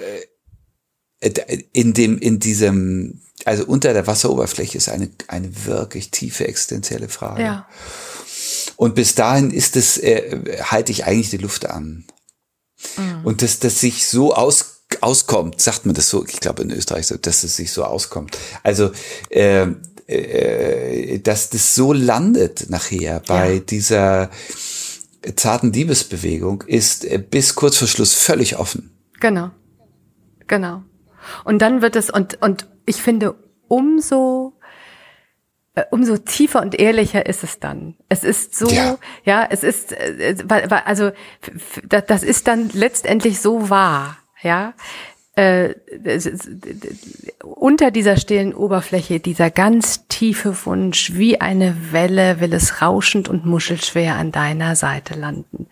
in 1.73 1.93
dem 1.93 2.19
in 2.19 2.39
diesem 2.39 3.21
also 3.45 3.67
unter 3.67 3.93
der 3.93 4.07
Wasseroberfläche 4.07 4.79
ist 4.79 4.89
eine 4.89 5.11
eine 5.27 5.67
wirklich 5.67 6.11
tiefe 6.11 6.47
existenzielle 6.47 7.09
Frage. 7.09 7.43
Ja. 7.43 7.69
Und 8.77 8.95
bis 8.95 9.15
dahin 9.15 9.51
ist 9.51 9.77
es 9.77 9.99
äh, 9.99 10.63
halte 10.63 10.93
ich 10.93 11.05
eigentlich 11.05 11.31
die 11.31 11.39
Luft 11.39 11.67
an. 11.67 12.07
Mhm. 12.97 13.25
Und 13.25 13.43
dass 13.43 13.59
das 13.59 13.81
sich 13.81 14.07
so 14.07 14.35
aus 14.35 14.75
auskommt, 15.01 15.61
sagt 15.61 15.87
man 15.87 15.95
das 15.95 16.09
so, 16.09 16.25
ich 16.25 16.41
glaube 16.41 16.63
in 16.63 16.71
Österreich 16.71 17.09
so, 17.09 17.17
dass 17.17 17.43
es 17.43 17.57
sich 17.57 17.73
so 17.73 17.85
auskommt. 17.85 18.39
Also 18.63 18.93
äh, 19.31 19.67
äh, 20.07 21.19
dass 21.19 21.51
das 21.51 21.75
so 21.75 21.93
landet 21.93 22.71
nachher 22.71 23.21
bei 23.27 23.55
ja. 23.55 23.61
dieser 23.61 24.31
zarten 25.37 25.73
Liebesbewegung, 25.73 26.63
ist 26.67 27.05
äh, 27.05 27.19
bis 27.19 27.55
kurz 27.55 27.79
vor 27.79 27.89
Schluss 27.89 28.15
völlig 28.15 28.59
offen. 28.59 28.91
Genau. 29.21 29.51
Genau. 30.47 30.83
Und 31.45 31.61
dann 31.61 31.81
wird 31.81 31.97
es, 31.97 32.11
und, 32.11 32.43
und 32.43 32.69
ich 32.85 32.97
finde, 32.97 33.35
umso 33.69 34.53
äh, 35.75 35.85
umso 35.91 36.19
tiefer 36.19 36.63
und 36.63 36.79
ehrlicher 36.79 37.27
ist 37.27 37.43
es 37.43 37.59
dann. 37.59 37.97
Es 38.09 38.23
ist 38.23 38.55
so, 38.55 38.69
ja, 38.69 38.97
ja 39.25 39.47
es 39.51 39.65
ist, 39.65 39.93
äh, 39.93 40.37
also 40.85 41.11
das 41.89 42.23
ist 42.23 42.47
dann 42.47 42.71
letztendlich 42.73 43.41
so 43.41 43.71
wahr, 43.71 44.19
ja. 44.43 44.75
Äh, 45.37 45.75
unter 47.43 47.91
dieser 47.91 48.17
stillen 48.17 48.55
Oberfläche 48.55 49.19
dieser 49.19 49.51
ganz 49.51 50.07
tiefe 50.07 50.55
Wunsch, 50.65 51.15
wie 51.15 51.41
eine 51.41 51.93
Welle 51.93 52.39
will 52.39 52.53
es 52.53 52.81
rauschend 52.83 53.29
und 53.29 53.45
muschelschwer 53.45 54.15
an 54.15 54.31
deiner 54.31 54.77
Seite 54.77 55.15
landen. 55.19 55.67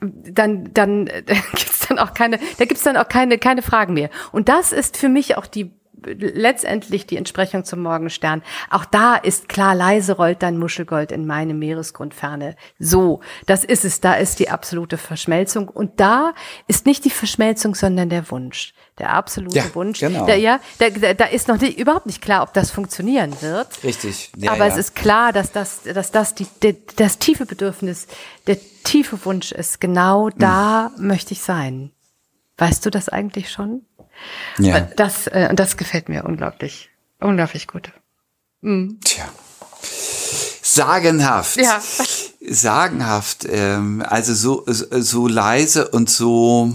Dann, 0.00 0.72
dann 0.74 1.04
gibt's 1.26 1.86
dann 1.88 2.00
auch 2.00 2.14
keine, 2.14 2.40
da 2.58 2.64
gibt's 2.64 2.82
dann 2.82 2.96
auch 2.96 3.08
keine, 3.08 3.38
keine 3.38 3.62
Fragen 3.62 3.94
mehr. 3.94 4.10
Und 4.32 4.48
das 4.48 4.72
ist 4.72 4.96
für 4.96 5.08
mich 5.08 5.36
auch 5.36 5.46
die 5.46 5.70
letztendlich 6.04 7.06
die 7.06 7.16
Entsprechung 7.16 7.64
zum 7.64 7.82
Morgenstern. 7.82 8.42
Auch 8.70 8.84
da 8.84 9.16
ist 9.16 9.48
klar, 9.48 9.74
leise 9.74 10.16
rollt 10.16 10.42
dann 10.42 10.58
Muschelgold 10.58 11.12
in 11.12 11.26
meine 11.26 11.54
Meeresgrundferne. 11.54 12.56
So, 12.78 13.20
das 13.46 13.64
ist 13.64 13.84
es. 13.84 14.00
Da 14.00 14.14
ist 14.14 14.38
die 14.38 14.50
absolute 14.50 14.98
Verschmelzung. 14.98 15.68
Und 15.68 16.00
da 16.00 16.34
ist 16.66 16.86
nicht 16.86 17.04
die 17.04 17.10
Verschmelzung, 17.10 17.74
sondern 17.74 18.08
der 18.08 18.30
Wunsch. 18.30 18.74
Der 18.98 19.12
absolute 19.12 19.56
ja, 19.56 19.74
Wunsch. 19.74 20.00
Genau. 20.00 20.26
Der, 20.26 20.38
ja, 20.38 20.60
da, 20.78 20.88
da 20.90 21.24
ist 21.26 21.48
noch 21.48 21.60
nicht, 21.60 21.78
überhaupt 21.78 22.06
nicht 22.06 22.20
klar, 22.20 22.42
ob 22.42 22.52
das 22.52 22.70
funktionieren 22.70 23.34
wird. 23.40 23.84
Richtig. 23.84 24.32
Ja, 24.36 24.52
Aber 24.52 24.66
ja. 24.66 24.72
es 24.72 24.76
ist 24.76 24.94
klar, 24.94 25.32
dass 25.32 25.52
das, 25.52 25.82
dass 25.82 26.10
das 26.10 26.34
die, 26.34 26.46
die, 26.62 26.76
das 26.96 27.18
tiefe 27.18 27.46
Bedürfnis, 27.46 28.08
der 28.46 28.58
tiefe 28.84 29.24
Wunsch 29.24 29.52
ist. 29.52 29.80
Genau 29.80 30.30
da 30.30 30.90
hm. 30.96 31.06
möchte 31.06 31.32
ich 31.32 31.42
sein. 31.42 31.92
Weißt 32.56 32.84
du 32.84 32.90
das 32.90 33.08
eigentlich 33.08 33.50
schon? 33.50 33.82
Ja. 34.58 34.80
Das, 34.80 35.26
äh, 35.28 35.54
das 35.54 35.76
gefällt 35.76 36.08
mir 36.08 36.24
unglaublich, 36.24 36.90
unglaublich 37.20 37.66
gut. 37.66 37.92
Mhm. 38.60 38.98
Tja. 39.04 39.28
Sagenhaft. 40.62 41.56
Ja. 41.56 41.82
Sagenhaft. 42.40 43.46
Ähm, 43.48 44.02
also 44.06 44.34
so, 44.34 44.64
so 44.66 45.26
leise 45.26 45.88
und 45.88 46.10
so 46.10 46.72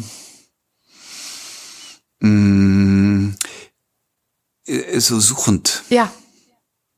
mh, 2.19 2.29
mm, 2.29 3.36
äh, 4.65 4.99
so 4.99 5.19
suchend. 5.19 5.84
Ja. 5.89 6.12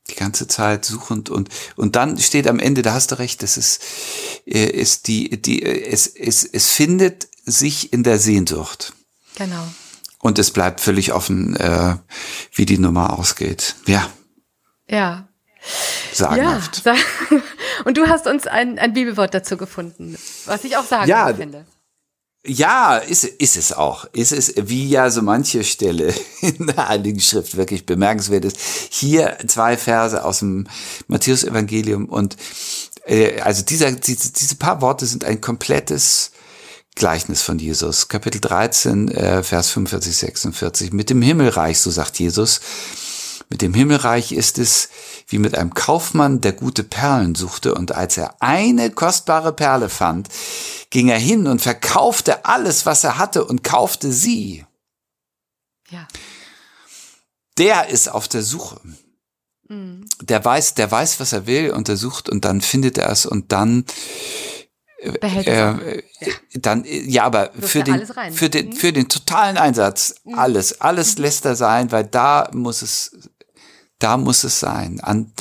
Die 0.08 0.14
ganze 0.14 0.46
Zeit 0.46 0.84
suchend 0.84 1.30
und 1.30 1.48
und 1.74 1.96
dann 1.96 2.16
steht 2.18 2.46
am 2.46 2.60
Ende, 2.60 2.82
da 2.82 2.94
hast 2.94 3.10
du 3.10 3.18
recht, 3.18 3.42
das 3.42 3.56
ist 3.56 3.80
äh, 4.46 4.66
ist 4.66 5.08
die 5.08 5.42
die 5.42 5.62
es 5.64 6.06
es 6.06 6.44
es 6.44 6.70
findet 6.70 7.28
sich 7.44 7.92
in 7.92 8.04
der 8.04 8.18
Sehnsucht. 8.18 8.92
Genau. 9.34 9.66
Und 10.20 10.38
es 10.38 10.50
bleibt 10.50 10.80
völlig 10.80 11.12
offen, 11.12 11.56
äh, 11.56 11.96
wie 12.52 12.66
die 12.66 12.78
Nummer 12.78 13.18
ausgeht. 13.18 13.76
Ja. 13.86 14.08
Ja. 14.88 15.28
Sagenhaft. 16.12 16.84
Ja, 16.84 16.94
und 17.84 17.96
du 17.96 18.08
hast 18.08 18.26
uns 18.26 18.46
ein, 18.46 18.78
ein 18.78 18.92
Bibelwort 18.92 19.34
dazu 19.34 19.56
gefunden, 19.56 20.16
was 20.46 20.64
ich 20.64 20.76
auch 20.76 20.84
sagen 20.84 21.08
ja, 21.08 21.34
finde. 21.34 21.66
Ja, 22.46 22.96
ist, 22.98 23.24
ist 23.24 23.56
es 23.56 23.72
auch. 23.72 24.04
Ist 24.12 24.32
es, 24.32 24.54
wie 24.56 24.88
ja 24.88 25.10
so 25.10 25.20
manche 25.20 25.64
Stelle 25.64 26.14
in 26.40 26.68
der 26.68 26.88
Heiligen 26.88 27.20
Schrift 27.20 27.56
wirklich 27.56 27.86
bemerkenswert 27.86 28.44
ist. 28.44 28.58
Hier 28.90 29.36
zwei 29.46 29.76
Verse 29.76 30.24
aus 30.24 30.38
dem 30.38 30.68
Matthäus-Evangelium 31.08 32.06
und 32.06 32.36
äh, 33.04 33.40
also 33.40 33.64
dieser, 33.64 33.90
diese, 33.92 34.32
diese 34.32 34.56
paar 34.56 34.80
Worte 34.80 35.06
sind 35.06 35.24
ein 35.24 35.40
komplettes 35.40 36.30
Gleichnis 36.96 37.42
von 37.42 37.58
Jesus, 37.58 38.08
Kapitel 38.08 38.40
13, 38.40 39.08
äh, 39.08 39.42
Vers 39.42 39.70
45, 39.70 40.16
46. 40.16 40.92
Mit 40.94 41.10
dem 41.10 41.20
Himmelreich, 41.20 41.78
so 41.78 41.90
sagt 41.90 42.18
Jesus, 42.18 42.60
mit 43.50 43.60
dem 43.60 43.74
Himmelreich 43.74 44.32
ist 44.32 44.58
es 44.58 44.88
wie 45.28 45.38
mit 45.38 45.56
einem 45.56 45.74
Kaufmann, 45.74 46.40
der 46.40 46.52
gute 46.52 46.84
Perlen 46.84 47.34
suchte, 47.34 47.74
und 47.74 47.92
als 47.92 48.16
er 48.16 48.36
eine 48.40 48.90
kostbare 48.90 49.52
Perle 49.52 49.90
fand, 49.90 50.28
ging 50.88 51.08
er 51.08 51.18
hin 51.18 51.46
und 51.46 51.60
verkaufte 51.60 52.46
alles, 52.46 52.86
was 52.86 53.04
er 53.04 53.18
hatte, 53.18 53.44
und 53.44 53.62
kaufte 53.62 54.10
sie. 54.10 54.64
Ja. 55.90 56.08
Der 57.58 57.88
ist 57.88 58.08
auf 58.08 58.26
der 58.26 58.42
Suche. 58.42 58.80
Mhm. 59.68 60.06
Der 60.22 60.42
weiß, 60.42 60.74
der 60.74 60.90
weiß, 60.90 61.20
was 61.20 61.34
er 61.34 61.46
will, 61.46 61.72
untersucht 61.72 62.30
und 62.30 62.46
dann 62.46 62.62
findet 62.62 62.96
er 62.96 63.10
es 63.10 63.26
und 63.26 63.52
dann 63.52 63.84
Behält 65.20 65.46
äh, 65.46 65.72
äh, 65.72 66.02
ja. 66.20 66.32
dann 66.54 66.84
ja, 66.86 67.24
aber 67.24 67.50
für 67.60 67.82
den 67.82 68.06
für 68.32 68.48
den 68.48 68.68
mhm. 68.68 68.72
für 68.72 68.92
den 68.92 69.08
totalen 69.08 69.58
Einsatz 69.58 70.14
mhm. 70.24 70.34
alles 70.34 70.80
alles 70.80 71.16
mhm. 71.16 71.24
lässt 71.24 71.44
er 71.44 71.54
sein, 71.54 71.92
weil 71.92 72.04
da 72.04 72.48
muss 72.52 72.80
es 72.80 73.10
da 73.98 74.16
muss 74.16 74.42
es 74.44 74.58
sein 74.58 75.00
an 75.00 75.32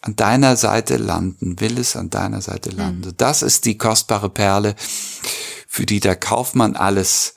an 0.00 0.16
deiner 0.16 0.56
Seite 0.56 0.96
landen, 0.96 1.58
will 1.60 1.78
es 1.78 1.96
an 1.96 2.10
deiner 2.10 2.40
Seite 2.40 2.72
mhm. 2.72 2.78
landen. 2.78 3.08
Mhm. 3.08 3.16
Das 3.16 3.42
ist 3.42 3.64
die 3.64 3.78
kostbare 3.78 4.30
Perle, 4.30 4.74
für 5.66 5.86
die 5.86 6.00
der 6.00 6.16
Kaufmann 6.16 6.76
alles 6.76 7.34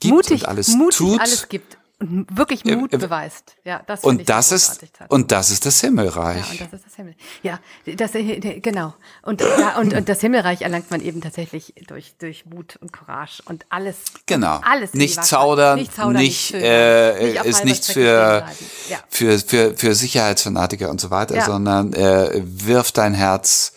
gibt 0.00 0.14
mutig, 0.14 0.42
und 0.42 0.48
alles 0.48 0.68
mutig 0.68 0.98
tut. 0.98 1.20
alles 1.20 1.48
gibt 1.48 1.76
wirklich 2.00 2.64
Mut 2.64 2.94
äh, 2.94 2.98
beweist. 2.98 3.56
Ja, 3.64 3.82
das 3.86 4.02
und 4.04 4.28
das 4.28 4.52
ist 4.52 4.80
und 5.08 5.30
das 5.32 5.50
ist 5.50 5.66
das 5.66 5.80
Himmelreich. 5.80 6.58
Ja, 6.58 6.64
und 6.64 6.72
das 6.72 6.80
ist 6.80 6.86
das 6.86 6.94
Himmel. 6.96 7.14
Ja, 7.42 7.60
das 7.84 8.14
äh, 8.14 8.60
genau. 8.60 8.94
Und 9.22 9.42
ja, 9.42 9.78
und, 9.78 9.92
und 9.92 10.08
das 10.08 10.20
Himmelreich 10.20 10.62
erlangt 10.62 10.90
man 10.90 11.02
eben 11.02 11.20
tatsächlich 11.20 11.74
durch 11.86 12.14
durch 12.18 12.46
Mut 12.46 12.76
und 12.76 12.92
Courage 12.92 13.42
und 13.44 13.66
alles. 13.68 13.98
Genau. 14.26 14.60
Alles 14.62 14.94
nicht 14.94 15.22
zaudern, 15.24 15.78
nicht, 15.78 15.94
zaudern, 15.94 16.22
nicht, 16.22 16.54
nicht 16.54 16.64
äh, 16.64 17.32
nicht 17.32 17.44
ist 17.44 17.64
nichts 17.64 17.92
für, 17.92 18.46
ja. 18.88 18.98
für 19.08 19.38
für 19.38 19.76
für 19.76 19.94
Sicherheitsfanatiker 19.94 20.88
und 20.90 21.00
so 21.00 21.10
weiter, 21.10 21.36
ja. 21.36 21.44
sondern 21.44 21.92
äh, 21.92 22.42
wirf 22.44 22.92
dein 22.92 23.12
Herz 23.12 23.72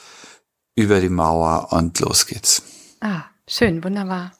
über 0.76 1.02
die 1.02 1.10
Mauer 1.10 1.68
und 1.72 2.00
los 2.00 2.26
geht's. 2.26 2.64
Ah, 3.02 3.24
schön, 3.48 3.84
wunderbar. 3.84 4.32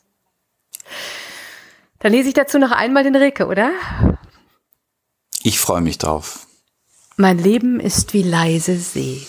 Dann 2.04 2.12
lese 2.12 2.28
ich 2.28 2.34
dazu 2.34 2.60
noch 2.60 2.72
einmal 2.72 3.06
den 3.06 3.16
Rilke, 3.16 3.48
oder? 3.48 3.72
Ich 5.42 5.58
freue 5.58 5.80
mich 5.80 5.98
drauf. 5.98 6.48
Mein 7.16 7.38
Leben 7.38 7.80
ist 7.80 8.14
wie 8.14 8.24
leise 8.24 8.76
See. 8.78 9.26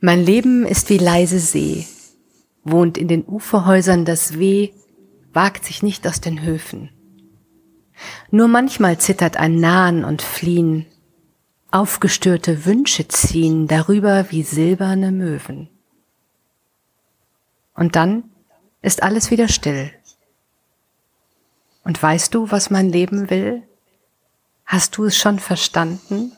Mein 0.00 0.24
Leben 0.24 0.64
ist 0.64 0.90
wie 0.90 0.98
leise 0.98 1.40
See, 1.40 1.86
wohnt 2.62 2.98
in 2.98 3.08
den 3.08 3.26
Uferhäusern 3.26 4.04
das 4.04 4.38
Weh, 4.38 4.70
wagt 5.32 5.64
sich 5.64 5.82
nicht 5.82 6.06
aus 6.06 6.20
den 6.20 6.40
Höfen. 6.40 6.90
Nur 8.30 8.46
manchmal 8.46 8.98
zittert 8.98 9.38
ein 9.38 9.56
Nahen 9.56 10.04
und 10.04 10.22
Fliehen, 10.22 10.86
aufgestörte 11.72 12.64
Wünsche 12.64 13.08
ziehen 13.08 13.66
darüber 13.66 14.30
wie 14.30 14.44
silberne 14.44 15.10
Möwen. 15.10 15.68
Und 17.74 17.96
dann 17.96 18.29
ist 18.82 19.02
alles 19.02 19.30
wieder 19.30 19.48
still. 19.48 19.90
Und 21.84 22.02
weißt 22.02 22.34
du, 22.34 22.50
was 22.50 22.70
mein 22.70 22.88
Leben 22.88 23.30
will? 23.30 23.62
Hast 24.64 24.96
du 24.96 25.04
es 25.04 25.16
schon 25.16 25.38
verstanden? 25.38 26.32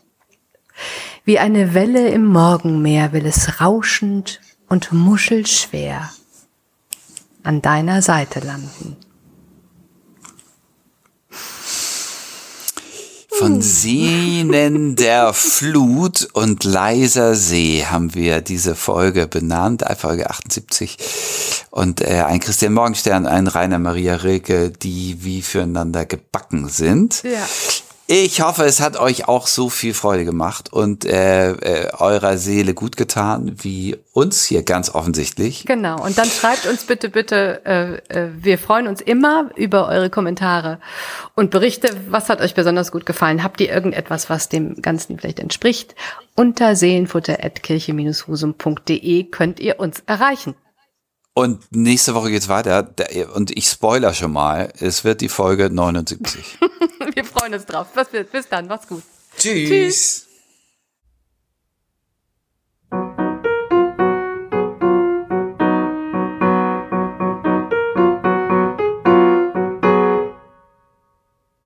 Wie 1.25 1.39
eine 1.39 1.75
Welle 1.75 2.09
im 2.09 2.27
Morgenmeer 2.27 3.13
will 3.13 3.27
es 3.27 3.61
rauschend 3.61 4.41
und 4.69 4.93
muschelschwer 4.93 6.11
an 7.43 7.61
deiner 7.61 8.03
Seite 8.03 8.41
landen. 8.41 8.97
Von 13.29 13.61
Sehnen 13.61 14.97
der 14.97 15.33
Flut 15.33 16.29
und 16.33 16.65
leiser 16.65 17.35
See 17.35 17.85
haben 17.85 18.15
wir 18.15 18.41
diese 18.41 18.75
Folge 18.75 19.27
benannt, 19.27 19.85
Folge 19.99 20.31
78. 20.31 20.97
Und 21.73 22.01
äh, 22.03 22.23
ein 22.27 22.39
Christian 22.39 22.75
Morgenstern, 22.75 23.27
ein 23.27 23.47
Rainer 23.47 23.79
Maria 23.79 24.17
Rilke, 24.17 24.69
die 24.69 25.25
wie 25.25 25.41
füreinander 25.41 26.05
gebacken 26.05 26.69
sind. 26.69 27.23
Ja. 27.23 27.49
Ich 28.09 28.43
hoffe, 28.43 28.65
es 28.65 28.83
hat 28.83 28.99
euch 28.99 29.27
auch 29.27 29.47
so 29.47 29.71
viel 29.71 29.95
Freude 29.95 30.27
gemacht 30.27 30.71
und 30.71 31.07
äh, 31.07 31.53
äh, 31.53 31.91
eurer 31.97 32.37
Seele 32.37 32.75
gut 32.75 32.99
getan, 32.99 33.57
wie 33.63 33.97
uns 34.13 34.45
hier 34.45 34.65
ganz 34.65 34.95
offensichtlich. 34.95 35.65
Genau. 35.65 36.05
Und 36.05 36.19
dann 36.19 36.29
schreibt 36.29 36.67
uns 36.67 36.85
bitte, 36.85 37.09
bitte. 37.09 37.65
Äh, 37.65 37.95
äh, 38.09 38.29
wir 38.37 38.59
freuen 38.59 38.87
uns 38.87 39.01
immer 39.01 39.49
über 39.57 39.89
eure 39.89 40.11
Kommentare 40.11 40.79
und 41.37 41.51
Berichte. 41.51 41.89
Was 42.11 42.29
hat 42.29 42.43
euch 42.43 42.55
besonders 42.55 42.93
gut 42.93 43.07
gefallen? 43.07 43.43
Habt 43.43 43.63
ihr 43.63 43.71
irgendetwas, 43.71 44.29
was 44.29 44.51
dem 44.51 44.83
Ganzen 44.83 45.19
vielleicht 45.19 45.41
entspricht? 45.41 45.95
Unter 46.37 46.77
seelenfutter.kirche-husum.de 46.77 49.25
könnt 49.31 49.59
ihr 49.59 49.81
uns 49.81 50.03
erreichen. 50.05 50.55
Und 51.35 51.65
nächste 51.71 52.15
Woche 52.15 52.31
geht's 52.31 52.49
weiter. 52.49 52.95
Und 53.35 53.57
ich 53.57 53.67
spoiler 53.67 54.13
schon 54.13 54.33
mal, 54.33 54.73
es 54.79 55.05
wird 55.05 55.23
die 55.23 55.31
Folge 55.31 55.71
79. 55.71 56.59
Wir 57.15 57.25
freuen 57.25 57.55
uns 57.55 57.65
drauf. 57.65 57.89
Bis, 57.95 58.09
bis 58.31 58.49
dann, 58.49 58.67
macht's 58.67 58.87
gut. 58.87 59.03
Tschüss. 59.39 59.69
Tschüss. 59.69 60.32